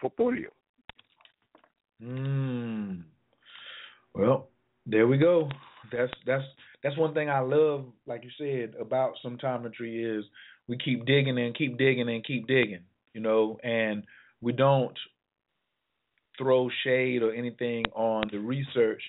[0.00, 0.46] for polio.
[2.00, 3.00] Hmm.
[4.14, 4.48] Well,
[4.86, 5.50] there we go.
[5.92, 6.44] That's that's
[6.82, 10.24] that's one thing I love, like you said, about symptometry is
[10.68, 14.04] we keep digging and keep digging and keep digging, you know, and
[14.40, 14.96] we don't
[16.38, 19.02] throw shade or anything on the research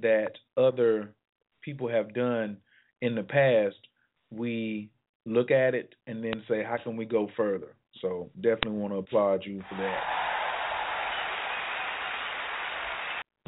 [0.00, 1.10] that other
[1.62, 2.56] people have done
[3.00, 3.76] in the past.
[4.32, 4.90] We
[5.26, 7.74] look at it and then say, how can we go further?
[8.00, 10.00] So definitely want to applaud you for that.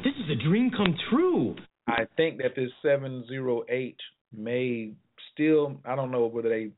[0.03, 1.55] This is a dream come true.
[1.87, 3.95] I think that this 708
[4.35, 4.91] may
[5.33, 6.71] still, I don't know whether they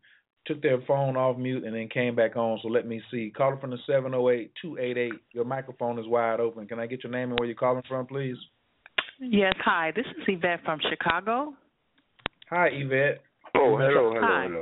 [0.47, 2.59] took their phone off mute and then came back on.
[2.63, 3.31] So let me see.
[3.35, 5.13] Caller from the seven zero eight two eight eight.
[5.33, 6.67] Your microphone is wide open.
[6.67, 8.37] Can I get your name and where you're calling from, please?
[9.19, 9.53] Yes.
[9.63, 9.91] Hi.
[9.95, 11.53] This is Yvette from Chicago.
[12.49, 13.21] Hi, Yvette.
[13.59, 14.43] Oh, hello, hello, Hi.
[14.43, 14.61] hello.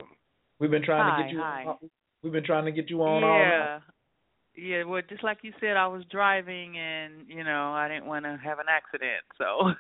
[0.60, 1.40] We've been trying Hi, to get you.
[1.40, 1.66] hi.
[2.24, 3.60] We've been trying to get you on yeah.
[3.60, 3.82] night.
[4.58, 8.24] Yeah, well, just like you said, I was driving and you know I didn't want
[8.24, 9.24] to have an accident.
[9.38, 9.72] So,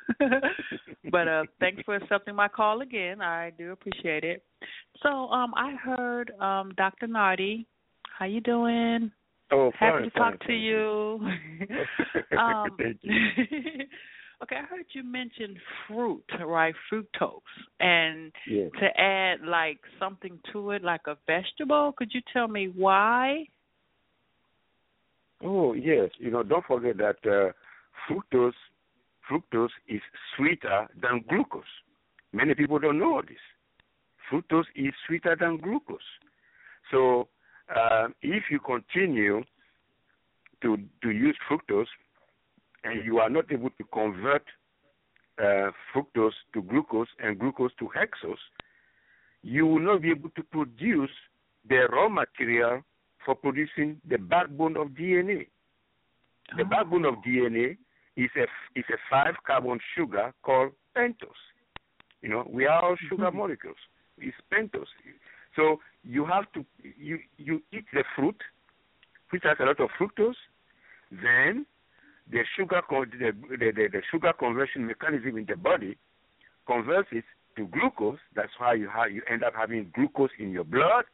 [1.11, 3.21] but uh, thanks for accepting my call again.
[3.21, 4.43] I do appreciate it.
[5.01, 7.07] So, um, I heard um, Dr.
[7.07, 7.65] Nartey.
[8.19, 9.11] How you doing?
[9.51, 11.19] Oh, Happy fine, to talk fine, to you.
[12.37, 12.99] um, Thank
[14.43, 15.55] okay, I heard you mention
[15.87, 16.75] fruit, right?
[16.91, 17.41] Fructose,
[17.79, 18.71] and Yes.
[18.79, 21.93] to add like something to it, like a vegetable.
[21.97, 23.45] Could you tell me why?
[25.43, 27.51] Oh yes, you know, don't forget that uh,
[28.07, 28.53] fructose
[29.29, 30.01] fructose is
[30.35, 31.63] sweeter than glucose.
[32.31, 33.37] Many people don't know this.
[34.31, 35.97] Fructose is sweeter than glucose.
[36.91, 37.27] So
[37.75, 39.43] uh, if you continue
[40.61, 41.87] to to use fructose
[42.85, 44.43] and you are not able to convert
[45.39, 48.37] uh, fructose to glucose and glucose to hexose,
[49.41, 51.09] you will not be able to produce
[51.67, 52.81] the raw material
[53.25, 55.47] for producing the backbone of DNA.
[56.57, 57.77] The backbone of DNA
[58.15, 58.43] is a
[58.79, 61.43] is a five carbon sugar called pentose.
[62.21, 63.77] You know, we are all sugar molecules.
[64.19, 64.85] It's pentose.
[65.55, 66.63] So you have to
[66.97, 68.39] you you eat the fruit,
[69.31, 70.35] which has a lot of fructose.
[71.11, 71.65] Then
[72.31, 75.97] the sugar the, the, the sugar conversion mechanism in the body
[76.67, 77.23] converts it
[77.57, 78.19] to glucose.
[78.35, 81.05] That's why you have you end up having glucose in your blood,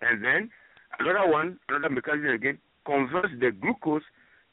[0.00, 0.50] and then
[0.98, 4.02] another one, another mechanism again converts the glucose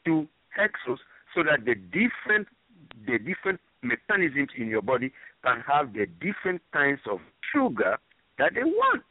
[0.06, 0.26] to
[0.58, 0.98] hexose,
[1.34, 2.48] so that the different
[3.06, 5.12] the different mechanisms in your body
[5.44, 7.18] can have the different kinds of
[7.52, 7.98] sugar
[8.38, 9.02] that they want.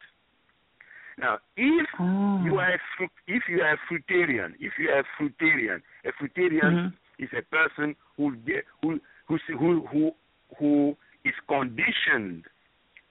[1.20, 2.42] Now, if ah.
[2.44, 6.12] you are a fruit, if you are a fruitarian, if you are a fruitarian, a
[6.22, 7.22] fruitarian mm-hmm.
[7.22, 8.34] is a person who
[8.82, 8.98] who
[9.28, 10.10] who who
[10.58, 12.44] who is conditioned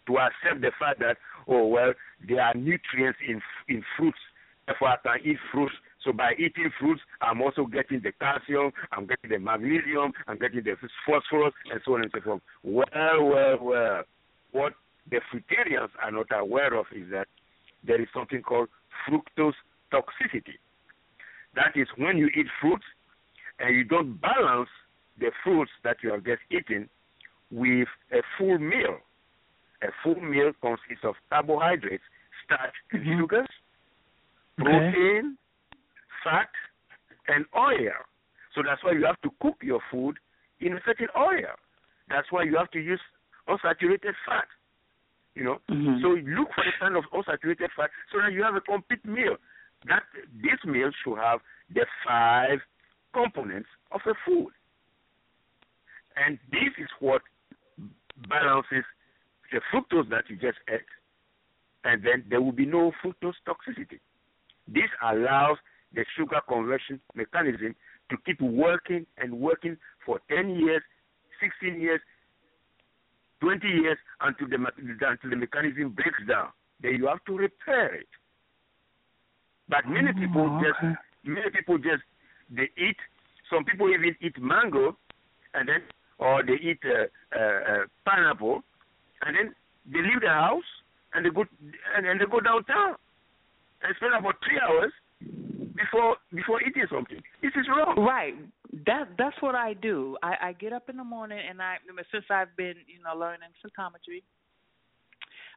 [0.07, 1.93] to accept the fact that oh well
[2.28, 4.18] there are nutrients in in fruits,
[4.66, 5.76] therefore I can eat fruits.
[6.03, 10.64] So by eating fruits, I'm also getting the calcium, I'm getting the magnesium, I'm getting
[10.64, 12.41] the phosphorus, and so on and so forth.
[12.64, 12.86] Well,
[13.22, 14.03] well, well.
[14.51, 14.74] What
[15.12, 17.28] the fruitarians are not aware of is that
[17.86, 18.69] there is something called
[19.07, 19.53] fructose
[19.93, 20.57] toxicity.
[21.55, 22.86] That is when you eat fruits
[23.59, 24.69] and you don't balance
[25.19, 26.89] the fruits that you have just eaten
[27.51, 28.97] with a full meal.
[29.82, 32.03] A full meal consists of carbohydrates,
[32.45, 33.21] starch, and mm-hmm.
[33.21, 33.47] sugars,
[34.57, 35.38] protein,
[36.23, 36.49] fat,
[37.27, 37.95] and oil.
[38.55, 40.17] So that's why you have to cook your food
[40.59, 41.55] in a certain oil.
[42.09, 42.99] That's why you have to use
[43.47, 44.47] unsaturated fat.
[45.36, 46.01] You know, mm-hmm.
[46.01, 47.89] so look for the kind of unsaturated fat.
[48.11, 49.38] So that you have a complete meal.
[49.88, 50.03] That
[50.41, 51.39] this meal should have
[51.73, 52.59] the five
[53.13, 54.51] components of a food,
[56.17, 57.21] and this is what
[58.27, 58.84] balances
[59.51, 60.82] the fructose that you just ate,
[61.86, 63.99] and then there will be no fructose toxicity.
[64.67, 65.57] This allows
[65.93, 67.75] the sugar conversion mechanism
[68.09, 70.84] to keep working and working for 10 years,
[71.41, 72.01] 16 years,
[73.41, 76.49] 20 years until the, until the mechanism breaks down.
[76.81, 78.07] Then you have to repair it.
[79.67, 82.01] But many people just many people just
[82.49, 82.97] they eat.
[83.51, 84.97] Some people even eat mango,
[85.53, 85.81] and then
[86.17, 87.05] or they eat uh,
[87.37, 88.61] uh, uh, pineapple,
[89.21, 90.63] and then they leave the house
[91.13, 91.45] and they go
[91.95, 92.95] and, and they go downtown
[93.81, 94.91] and spend about three hours
[95.75, 97.21] before before eating something.
[97.41, 97.95] This is wrong.
[97.97, 98.35] Right.
[98.86, 100.15] That that's what I do.
[100.22, 101.78] I, I get up in the morning and I
[102.11, 104.22] since I've been you know learning symptometry,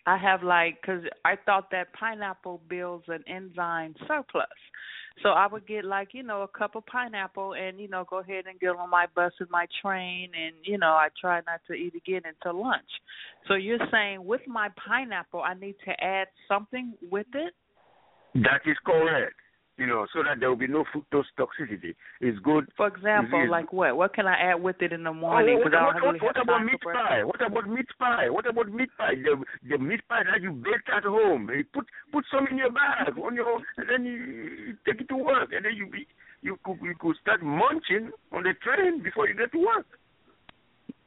[0.06, 4.46] I have like because I thought that pineapple builds an enzyme surplus.
[5.22, 8.20] So I would get like you know a cup of pineapple and you know go
[8.20, 11.60] ahead and get on my bus and my train and you know I try not
[11.68, 12.88] to eat again until lunch.
[13.46, 17.52] So you're saying with my pineapple I need to add something with it?
[18.36, 19.34] That is correct.
[19.78, 21.94] You know, so that there will be no fructose toxicity.
[22.20, 22.68] It's good.
[22.76, 23.96] For example, it's- like what?
[23.96, 25.56] What can I add with it in the oh, morning?
[25.58, 27.24] Oh, what, what, what, really what about meat pie?
[27.24, 28.28] What about meat pie?
[28.28, 29.14] What about meat pie?
[29.16, 31.48] The, the meat pie that you bake at home.
[31.48, 35.08] You put put some in your bag on your, and then you, you take it
[35.08, 36.06] to work, and then you be
[36.42, 39.86] you could you could start munching on the train before you get to work.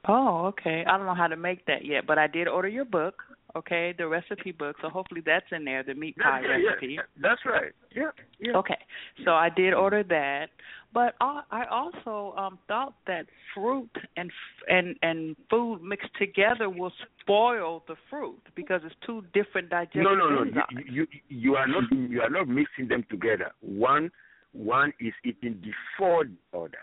[0.07, 0.83] Oh, okay.
[0.87, 3.23] I don't know how to make that yet, but I did order your book,
[3.55, 4.75] okay, the recipe book.
[4.81, 6.93] So hopefully that's in there, the meat pie yeah, yeah, recipe.
[6.93, 7.71] yeah, that's right.
[7.95, 8.57] Yeah, yeah.
[8.57, 8.77] Okay.
[9.23, 10.47] So I did order that.
[10.93, 14.31] But I, I also um thought that fruit and
[14.67, 20.15] and and food mixed together will spoil the fruit because it's two different digestive No,
[20.15, 20.43] no, no.
[20.69, 23.51] You, you you are not you are not mixing them together.
[23.61, 24.11] One
[24.53, 26.79] one is eaten before the other.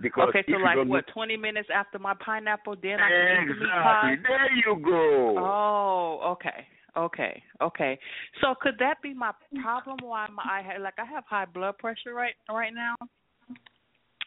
[0.00, 3.54] Because okay, so like what, twenty minutes after my pineapple, then I can eat the
[3.54, 3.82] meat Exactly.
[3.82, 4.16] pie.
[4.22, 5.34] There you go.
[5.38, 7.98] Oh, okay, okay, okay.
[8.40, 9.98] So could that be my problem?
[10.02, 12.94] Why my, I ha like I have high blood pressure right right now,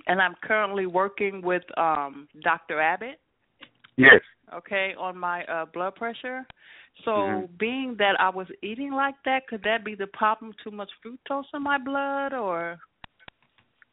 [0.08, 2.80] and I'm currently working with um Dr.
[2.80, 3.20] Abbot.
[3.98, 4.22] Yes.
[4.54, 6.46] Okay, on my uh blood pressure.
[7.06, 7.58] So Mhm.
[7.58, 10.54] being that I was eating like that, could that be the problem?
[10.64, 12.78] Too much fructose in my blood, or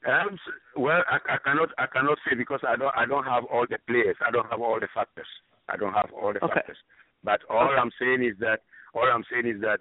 [0.07, 0.39] Um,
[0.77, 3.79] well, I, I cannot I cannot say because I don't I don't have all the
[3.87, 4.17] players.
[4.27, 5.27] I don't have all the factors.
[5.69, 6.55] I don't have all the Okay.
[6.55, 6.79] factors.
[7.23, 7.77] But all Okay.
[7.77, 8.61] I'm saying is that
[8.95, 9.81] all I'm saying is that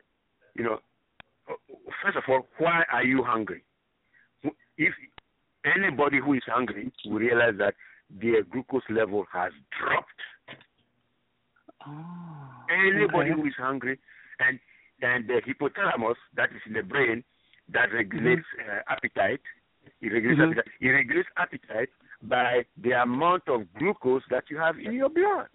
[0.56, 0.80] you know,
[2.04, 3.64] first of all, why are you hungry?
[4.78, 4.94] If
[5.66, 7.76] anybody who is hungry will realize that
[8.10, 10.10] their glucose level has dropped.
[12.70, 13.42] Anybody okay.
[13.42, 14.00] who is hungry,
[14.40, 14.60] and
[15.02, 17.24] and the hypothalamus that is in the brain
[17.72, 19.40] that regulates uh, appetite,
[20.02, 20.52] it regulates Mhm.
[20.52, 20.74] appetite.
[20.80, 21.90] It regulates appetite
[22.24, 25.50] by the amount of glucose that you have in your blood.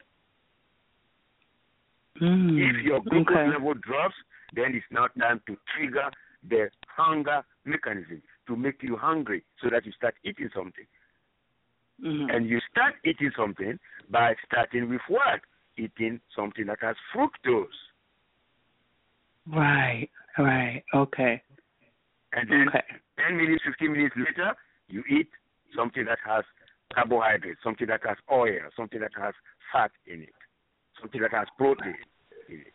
[2.17, 3.49] If your glucose okay.
[3.49, 4.15] level drops,
[4.53, 6.11] then it's now time to trigger
[6.45, 10.87] the hunger mechanism to make you hungry so that you start eating something.
[12.01, 12.35] Mhm.
[12.35, 13.79] And you start eating something
[14.11, 15.41] by starting with what?
[15.77, 17.91] Eating something that has fructose.
[19.47, 21.43] Right, right, okay,
[22.33, 22.83] And then okay.
[23.19, 24.55] 10 minutes, 15 minutes later,
[24.89, 25.29] you eat
[25.77, 26.45] something that has
[26.95, 29.35] carbohydrates, something that has oil, something that has
[29.73, 30.35] fat in it,
[31.01, 31.97] something that has protein
[32.49, 32.75] in it.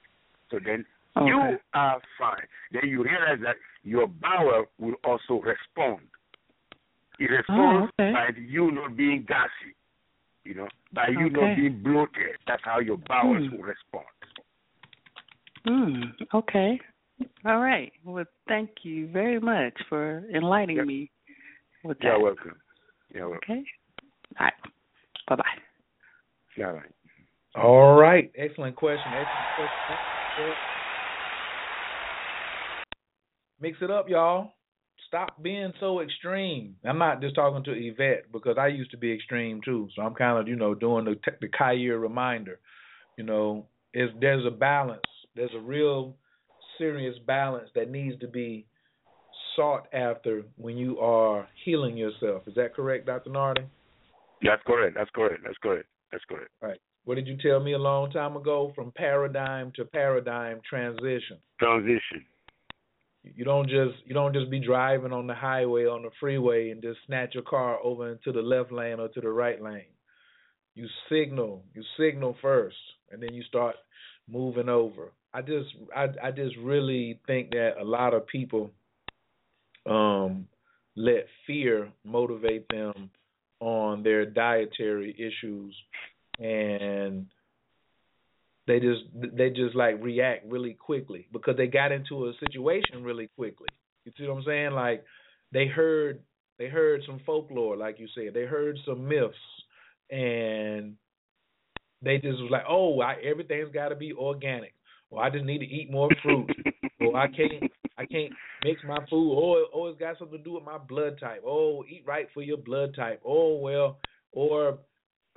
[0.52, 0.86] So then
[1.26, 2.48] you are fine.
[2.72, 6.08] Then you realize that your bowel will also respond.
[7.20, 8.14] It responds Oh, okay.
[8.14, 9.76] by you not being gassy,
[10.46, 11.42] you know, by you Okay.
[11.42, 12.38] not being bloated.
[12.48, 13.58] That's how your bowels Hmm.
[13.58, 14.06] will respond.
[15.66, 16.04] Hmm.
[16.34, 16.80] Okay.
[17.45, 17.91] All right.
[18.03, 20.86] Well, thank you very much for enlightening Yep.
[20.88, 21.11] me
[21.84, 22.05] with that.
[22.05, 22.55] You're welcome.
[23.13, 23.51] You're welcome.
[23.51, 23.63] Okay.
[24.39, 24.53] All right.
[25.28, 26.63] Bye bye.
[26.63, 26.91] All right.
[27.55, 28.32] All right.
[28.36, 29.13] Excellent question.
[29.13, 30.55] Excellent question.
[33.61, 34.53] Mix it up, y'all.
[35.07, 36.76] Stop being so extreme.
[36.86, 39.89] I'm not just talking to Yvette because I used to be extreme too.
[39.95, 42.59] So I'm kind of, you know, doing the the Khayr reminder.
[43.17, 45.01] You know, is there's a balance.
[45.36, 46.15] There's a real
[46.80, 48.66] serious balance that needs to be
[49.56, 52.44] sought after when you are healing yourself.
[52.48, 53.30] Is that correct, Dr.
[53.30, 53.66] Nartey?
[54.42, 54.96] That's correct.
[54.98, 55.44] That's correct.
[55.44, 55.86] That's correct.
[56.12, 56.50] That's correct.
[56.62, 56.80] Right.
[57.06, 58.72] What did you tell me a long time ago?
[58.76, 61.38] From paradigm to paradigm transition.
[61.60, 62.26] Transition.
[63.24, 66.82] You don't just you don't just be driving on the highway on the freeway and
[66.82, 69.92] just snatch your car over into the left lane or to the right lane.
[70.74, 72.78] You signal, you signal first,
[73.12, 73.76] and then you start
[74.30, 75.12] moving over.
[75.34, 78.72] I just I I just really think that a lot of people
[79.86, 80.48] um
[80.96, 83.10] let fear motivate them
[83.60, 85.76] on their dietary issues
[86.40, 87.28] and
[88.68, 89.02] they just
[89.36, 93.68] they just like react really quickly because they got into a situation really quickly.
[94.06, 94.72] You see what I'm saying?
[94.72, 95.04] Like
[95.51, 96.22] they heard
[96.58, 98.34] they heard some folklore, like you said.
[98.34, 99.36] They heard some myths
[100.10, 100.96] and
[102.01, 104.74] they just was like, "Oh, I, everything's got to be organic."
[105.12, 106.50] Or I just need to eat more fruit.
[107.02, 108.32] or I can't I can't
[108.64, 109.34] mix my food.
[109.36, 111.44] Oh, oh, it's got something to do with my blood type.
[111.46, 113.22] Oh, eat right for your blood type.
[113.26, 114.00] Oh, well,
[114.32, 114.80] or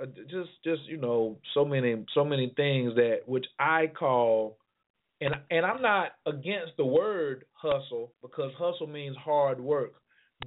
[0.00, 4.58] uh, just just you know so many so many things that which I call
[5.20, 9.94] and and I'm not against the word hustle because hustle means hard work,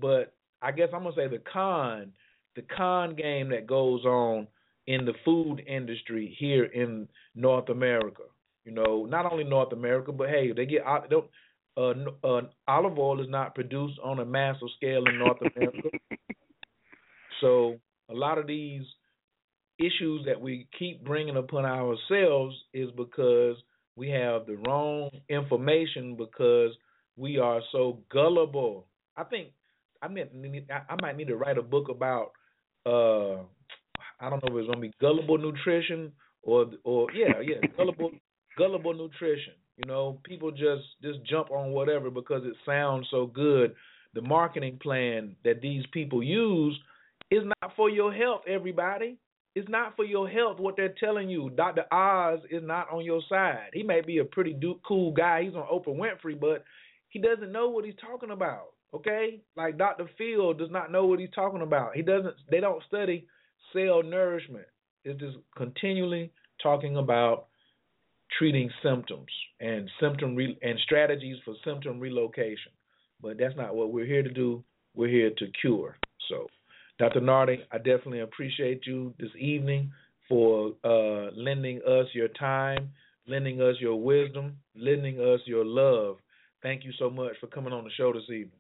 [0.02, 2.12] but I guess I'm gonna say the con
[2.56, 4.48] the con game that goes on
[4.88, 8.24] in the food industry here in North America.
[8.66, 10.82] You know, not only North America, but hey, they get.
[11.78, 11.94] Uh,
[12.24, 15.90] uh, olive oil is not produced on a massive scale in North America.
[17.42, 17.76] so
[18.10, 18.84] a lot of these
[19.78, 23.58] issues that we keep bringing upon ourselves is because
[23.96, 26.72] we have the wrong information because
[27.18, 28.88] we are so gullible.
[29.18, 29.50] I think
[30.02, 30.28] I mean
[30.70, 32.32] I might need to write a book about
[32.86, 33.42] uh
[34.20, 36.12] I don't know if it's gonna be gullible nutrition
[36.44, 38.12] or or yeah yeah gullible
[38.58, 39.54] gullible nutrition.
[39.78, 43.76] You know, people just just jump on whatever because it sounds so good.
[44.14, 46.80] The marketing plan that these people use
[47.30, 49.18] is not for your health, everybody.
[49.56, 51.50] It's not for your health what they're telling you.
[51.50, 51.86] Dr.
[51.92, 53.70] Oz is not on your side.
[53.74, 55.44] He may be a pretty cool guy.
[55.44, 56.64] He's on Oprah Winfrey, but
[57.10, 58.68] he doesn't know what he's talking about.
[58.94, 60.10] Okay, like Dr.
[60.18, 61.96] Phil does not know what he's talking about.
[61.96, 62.36] He doesn't.
[62.50, 63.28] They don't study
[63.74, 64.68] cell nourishment.
[65.04, 67.48] It's just continually talking about
[68.38, 69.28] treating symptoms
[69.60, 72.72] and symptom re- and strategies for symptom relocation.
[73.22, 74.64] But that's not what we're here to do.
[74.96, 75.98] We're here to cure.
[76.30, 76.48] So,
[77.00, 77.22] Dr.
[77.22, 79.92] Nartey, I definitely appreciate you this evening
[80.28, 82.90] for uh, lending us your time,
[83.28, 86.18] lending us your wisdom, lending us your love.
[86.64, 88.52] Thank you so much for coming on the show this evening.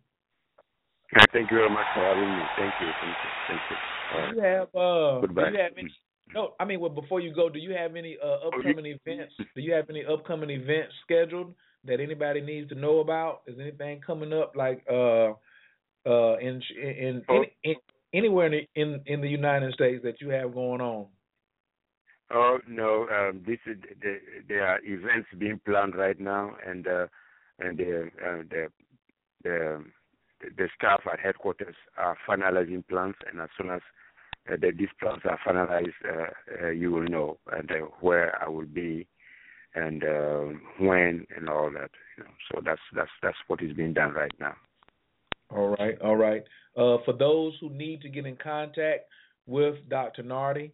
[1.32, 2.50] Thank you very much for having me.
[2.58, 2.94] Thank you.
[3.00, 3.30] Thank you.
[3.48, 3.78] Thank you.
[4.12, 4.36] Right.
[4.36, 5.50] You have uh, Goodbye.
[5.50, 5.92] You have any,
[6.34, 9.34] no, I mean, well, before you go, do you have any uh, upcoming events?
[9.56, 11.54] Do you have any upcoming events scheduled
[11.86, 13.42] that anybody needs to know about?
[13.48, 15.32] Is anything coming up like uh,
[16.06, 17.76] uh, in in, in, in
[18.14, 21.06] anywhere in, the, in in the United States that you have going on?
[22.34, 27.06] Oh no, um, this is the, there are events being planned right now, and uh,
[27.60, 28.68] and the, uh, the
[29.44, 29.84] the
[30.58, 33.82] the staff at headquarters are finalizing plans, and as soon as
[34.52, 38.48] uh, the, these plans are finalized, uh, uh, you will know and uh, where I
[38.50, 39.08] will be,
[39.74, 40.04] and
[40.80, 41.92] when, and all that.
[42.18, 44.56] You know, so that's that's that's what is being done right now.
[45.50, 46.44] All right, all right.
[46.76, 49.06] For those who need to get in contact
[49.48, 50.24] with Dr.
[50.24, 50.72] Nartey,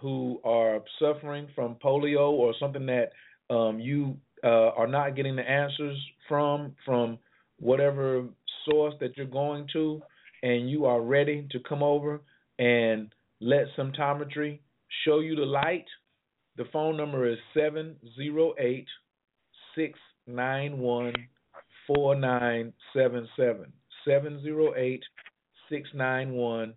[0.00, 3.12] who are suffering from polio or something that
[3.50, 5.98] um, you uh, are not getting the answers
[6.28, 7.18] from, from
[7.58, 8.24] whatever
[8.68, 10.02] source that you're going to,
[10.42, 12.20] and you are ready to come over
[12.58, 14.58] and let symptometry
[15.04, 15.86] show you the light,
[16.56, 18.86] the phone number is 708
[19.74, 21.12] 691
[21.86, 23.72] 4977.
[24.04, 25.04] 708
[25.68, 26.74] 691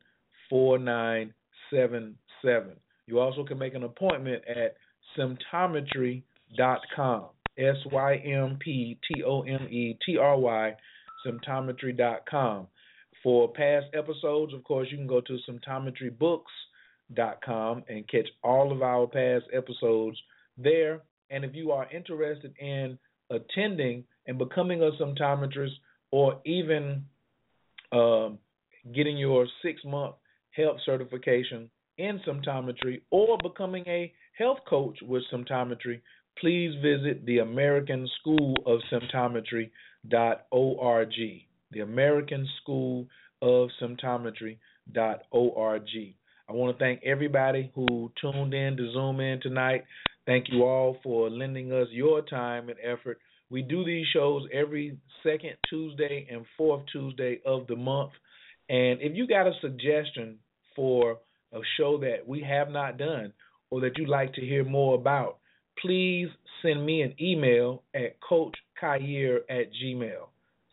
[0.50, 2.76] 4977.
[3.08, 4.76] You also can make an appointment at
[5.18, 7.26] symptometry.com.
[7.58, 10.76] S Y M P T O M E T R Y,
[11.26, 12.68] symptometry.com.
[13.24, 19.08] For past episodes, of course, you can go to symptometrybooks.com and catch all of our
[19.08, 20.18] past episodes
[20.58, 21.02] there.
[21.30, 22.98] And if you are interested in
[23.30, 25.74] attending and becoming a symptometrist
[26.12, 27.04] or even
[27.92, 28.40] um,
[28.96, 30.16] getting your six month
[30.52, 36.02] health certification in symptometry or becoming a health coach with symptometry,
[36.40, 41.49] please visit the American School of Symptometry.org.
[41.72, 43.08] The American School
[43.42, 44.60] of Symptometry.org.
[46.50, 49.84] I want to thank everybody who tuned in to Zoom in tonight.
[50.26, 53.20] Thank you all for lending us your time and effort.
[53.52, 58.12] We do these shows every second Tuesday and fourth Tuesday of the month.
[58.68, 60.40] And if you got a suggestion
[60.76, 61.18] for
[61.54, 63.34] a show that we have not done
[63.70, 65.38] or that you'd like to hear more about,
[65.80, 66.30] please
[66.62, 70.29] send me an email at coachkhayr at gmail.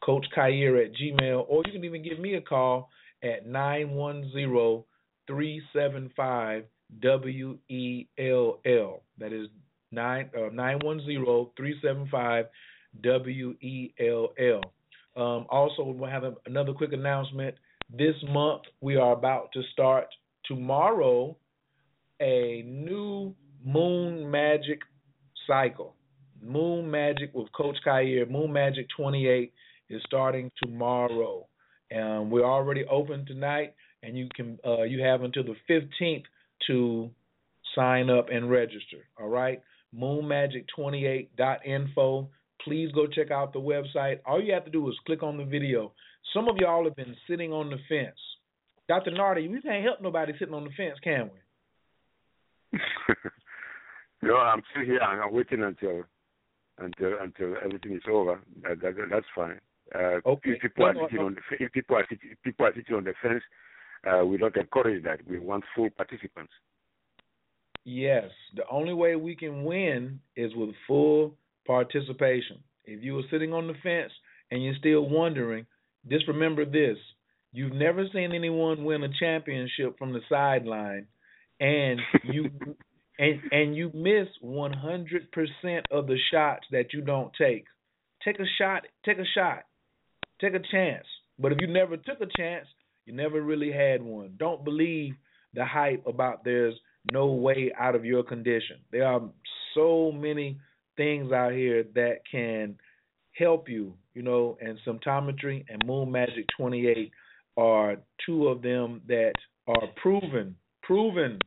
[0.07, 2.91] Coach Khayr at gmail, or you can even give me a call
[3.24, 4.85] at 910
[5.27, 6.65] 375
[7.03, 9.03] WELL.
[9.19, 9.49] That is
[9.91, 12.45] 910 375
[13.05, 14.62] WELL.
[15.16, 17.57] Um, also, we'll have a, another quick announcement.
[17.91, 20.07] This month, we are about to start
[20.45, 21.37] tomorrow
[22.20, 23.35] a new
[23.65, 24.83] Moon Magic
[25.49, 25.97] cycle.
[26.41, 28.31] Moon Magic with Coach Khayr.
[28.31, 29.53] Moon Magic 28
[29.89, 31.47] is starting tomorrow.
[31.95, 36.25] Um, we're already open tonight, and you can uh, you have until the 15th
[36.67, 37.09] to
[37.75, 39.07] sign up and register.
[39.21, 39.63] All right,
[39.95, 42.29] moonmagic28.info.
[42.65, 44.21] Please go check out the website.
[44.27, 45.93] All you have to do is click on the video.
[46.35, 48.19] Some of y'all have been sitting on the fence.
[48.89, 49.13] Dr.
[49.13, 51.31] Nartey, we can't help nobody sitting on the fence, can
[52.73, 52.79] we?
[54.23, 55.01] no, I'm still here.
[55.01, 56.05] I'm waiting until
[56.79, 58.41] until until everything is over.
[58.63, 59.61] That, that, that's fine.
[59.95, 60.51] Uh, okay.
[60.51, 63.15] If people are sitting on the if people are sitting, people are sitting on the
[63.23, 63.43] fence,
[64.07, 65.21] uh, we don't encourage that.
[65.27, 66.53] We want full participants.
[67.85, 68.25] Yes,
[68.57, 71.37] the only way we can win is with full
[71.67, 72.59] participation.
[72.85, 74.13] If you are sitting on the fence
[74.51, 75.67] and you're still wondering,
[76.09, 76.99] just remember this:
[77.53, 81.07] you've never seen anyone win a championship from the sideline,
[81.61, 82.51] and you
[83.19, 87.67] and and you miss 100% of the shots that you don't take.
[88.25, 88.83] Take a shot.
[89.05, 89.65] Take a shot.
[90.41, 91.07] Take a chance.
[91.39, 92.67] But if you never took a chance,
[93.05, 94.35] you never really had one.
[94.39, 95.15] Don't believe
[95.55, 96.75] the hype about there's
[97.13, 98.77] no way out of your condition.
[98.91, 99.23] There are
[99.75, 100.59] so many
[100.97, 102.77] things out here that can
[103.39, 107.11] help you, you know, and symptometry and Moon Magic 28
[107.57, 109.33] are two of them that
[109.67, 111.39] are proven, proven.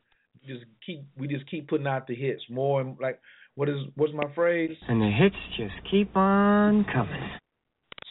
[0.46, 3.20] Just keep we just keep putting out the hits more and like
[3.56, 4.76] what is what's my phrase?
[4.88, 7.30] And the hits just keep on coming.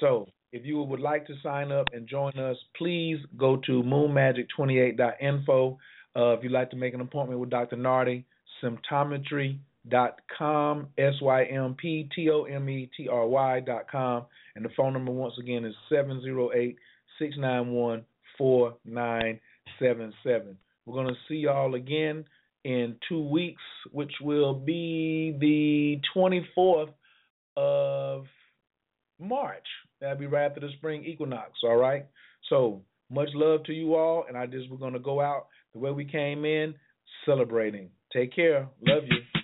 [0.00, 5.78] So If you would like to sign up and join us, please go to moonmagic28.info.
[6.16, 7.76] Uh, if you'd like to make an appointment with Dr.
[7.76, 8.24] Nartey,
[8.64, 14.24] symptometry.com, S Y M P T O M E T R Y.com.
[14.56, 16.78] And the phone number, once again, is 708
[17.18, 18.06] 691
[18.38, 20.56] 4977.
[20.86, 22.24] We're going to see y'all again
[22.64, 23.60] in two weeks,
[23.92, 26.94] which will be the 24th
[27.56, 28.24] of
[29.20, 29.66] March.
[30.00, 32.06] That'll be right after the spring equinox, all right?
[32.48, 35.90] So, much love to you all, and I just we're to go out the way
[35.90, 36.74] we came in,
[37.24, 37.90] celebrating.
[38.12, 38.68] Take care.
[38.86, 39.37] Love you.